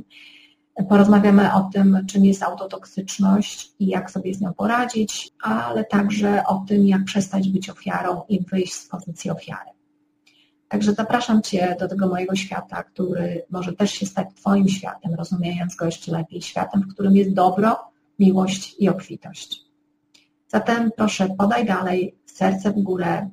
Porozmawiamy 0.88 1.54
o 1.54 1.70
tym, 1.72 2.06
czym 2.06 2.24
jest 2.24 2.42
autotoksyczność 2.42 3.72
i 3.78 3.86
jak 3.86 4.10
sobie 4.10 4.34
z 4.34 4.40
nią 4.40 4.54
poradzić, 4.54 5.30
ale 5.42 5.84
także 5.84 6.42
o 6.46 6.64
tym, 6.68 6.86
jak 6.86 7.04
przestać 7.04 7.48
być 7.48 7.70
ofiarą 7.70 8.22
i 8.28 8.44
wyjść 8.44 8.74
z 8.74 8.88
pozycji 8.88 9.30
ofiary. 9.30 9.70
Także 10.68 10.92
zapraszam 10.92 11.42
Cię 11.42 11.76
do 11.80 11.88
tego 11.88 12.08
mojego 12.08 12.36
świata, 12.36 12.82
który 12.82 13.42
może 13.50 13.72
też 13.72 13.90
się 13.90 14.06
stać 14.06 14.28
Twoim 14.34 14.68
światem, 14.68 15.14
rozumiejąc 15.14 15.76
go 15.76 15.84
jeszcze 15.84 16.12
lepiej, 16.12 16.42
światem, 16.42 16.80
w 16.82 16.94
którym 16.94 17.16
jest 17.16 17.32
dobro, 17.32 17.78
miłość 18.18 18.76
i 18.78 18.88
obfitość. 18.88 19.64
Zatem 20.48 20.90
proszę, 20.96 21.28
podaj 21.38 21.66
dalej 21.66 22.14
serce 22.26 22.70
w 22.70 22.82
górę, 22.82 23.30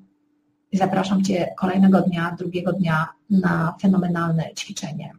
i 0.71 0.77
zapraszam 0.77 1.23
Cię 1.23 1.53
kolejnego 1.57 2.01
dnia, 2.01 2.35
drugiego 2.39 2.73
dnia 2.73 3.07
na 3.29 3.75
fenomenalne 3.81 4.53
ćwiczenie. 4.55 5.11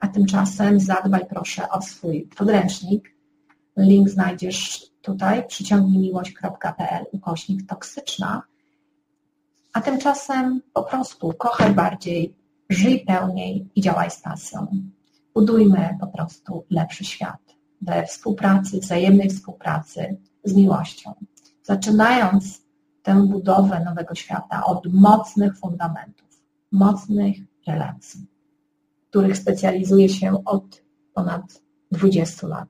A 0.00 0.08
tymczasem 0.08 0.80
zadbaj 0.80 1.26
proszę 1.26 1.68
o 1.68 1.82
swój 1.82 2.28
podręcznik. 2.36 3.14
Link 3.76 4.08
znajdziesz 4.08 4.86
tutaj 5.02 5.46
przyciągnijmiłość.pl 5.46 7.04
ukośnik 7.12 7.66
toksyczna. 7.66 8.42
A 9.72 9.80
tymczasem 9.80 10.60
po 10.72 10.82
prostu 10.82 11.32
kochaj 11.38 11.74
bardziej, 11.74 12.34
żyj 12.70 13.04
pełniej 13.06 13.70
i 13.74 13.80
działaj 13.80 14.10
z 14.10 14.20
pasją. 14.20 14.66
Budujmy 15.34 15.96
po 16.00 16.06
prostu 16.06 16.64
lepszy 16.70 17.04
świat 17.04 17.44
we 17.82 18.06
współpracy, 18.06 18.80
wzajemnej 18.80 19.30
współpracy 19.30 20.16
z 20.44 20.54
miłością. 20.54 21.14
Zaczynając 21.62 22.62
tę 23.02 23.26
budowę 23.26 23.84
nowego 23.84 24.14
świata 24.14 24.64
od 24.64 24.92
mocnych 24.92 25.58
fundamentów, 25.58 26.23
mocnych 26.74 27.36
relacji, 27.66 28.20
których 29.10 29.36
specjalizuję 29.36 30.08
się 30.08 30.42
od 30.44 30.82
ponad 31.14 31.62
20 31.92 32.46
lat. 32.46 32.68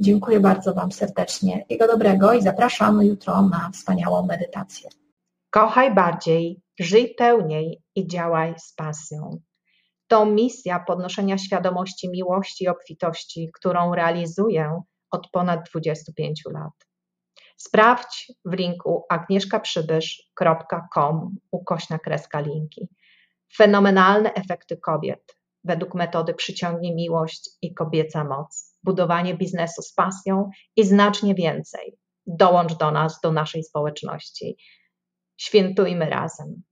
Dziękuję 0.00 0.40
bardzo 0.40 0.74
Wam 0.74 0.92
serdecznie. 0.92 1.66
Jego 1.70 1.86
dobrego 1.86 2.32
i 2.32 2.42
zapraszamy 2.42 3.06
jutro 3.06 3.42
na 3.42 3.70
wspaniałą 3.70 4.26
medytację. 4.26 4.90
Kochaj 5.50 5.94
bardziej, 5.94 6.62
żyj 6.80 7.14
pełniej 7.14 7.82
i 7.94 8.06
działaj 8.06 8.54
z 8.58 8.74
pasją. 8.74 9.40
To 10.08 10.26
misja 10.26 10.80
podnoszenia 10.80 11.38
świadomości 11.38 12.10
miłości 12.10 12.64
i 12.64 12.68
obfitości, 12.68 13.50
którą 13.54 13.94
realizuję 13.94 14.80
od 15.10 15.30
ponad 15.30 15.60
25 15.70 16.42
lat. 16.52 16.72
Sprawdź 17.56 18.32
w 18.44 18.52
linku 18.52 19.04
agnieszkaprzybysz.com 19.10 21.36
ukośna 21.50 21.98
kreska 21.98 22.40
linki. 22.40 22.88
Fenomenalne 23.56 24.34
efekty 24.34 24.76
kobiet 24.76 25.36
według 25.64 25.94
metody 25.94 26.34
Przyciągnij 26.34 26.94
Miłość 26.94 27.50
i 27.62 27.74
Kobieca 27.74 28.24
Moc. 28.24 28.78
Budowanie 28.82 29.34
biznesu 29.34 29.82
z 29.82 29.92
pasją 29.92 30.50
i 30.76 30.84
znacznie 30.84 31.34
więcej. 31.34 31.98
Dołącz 32.26 32.74
do 32.74 32.90
nas, 32.90 33.20
do 33.20 33.32
naszej 33.32 33.64
społeczności. 33.64 34.56
Świętujmy 35.36 36.10
razem. 36.10 36.62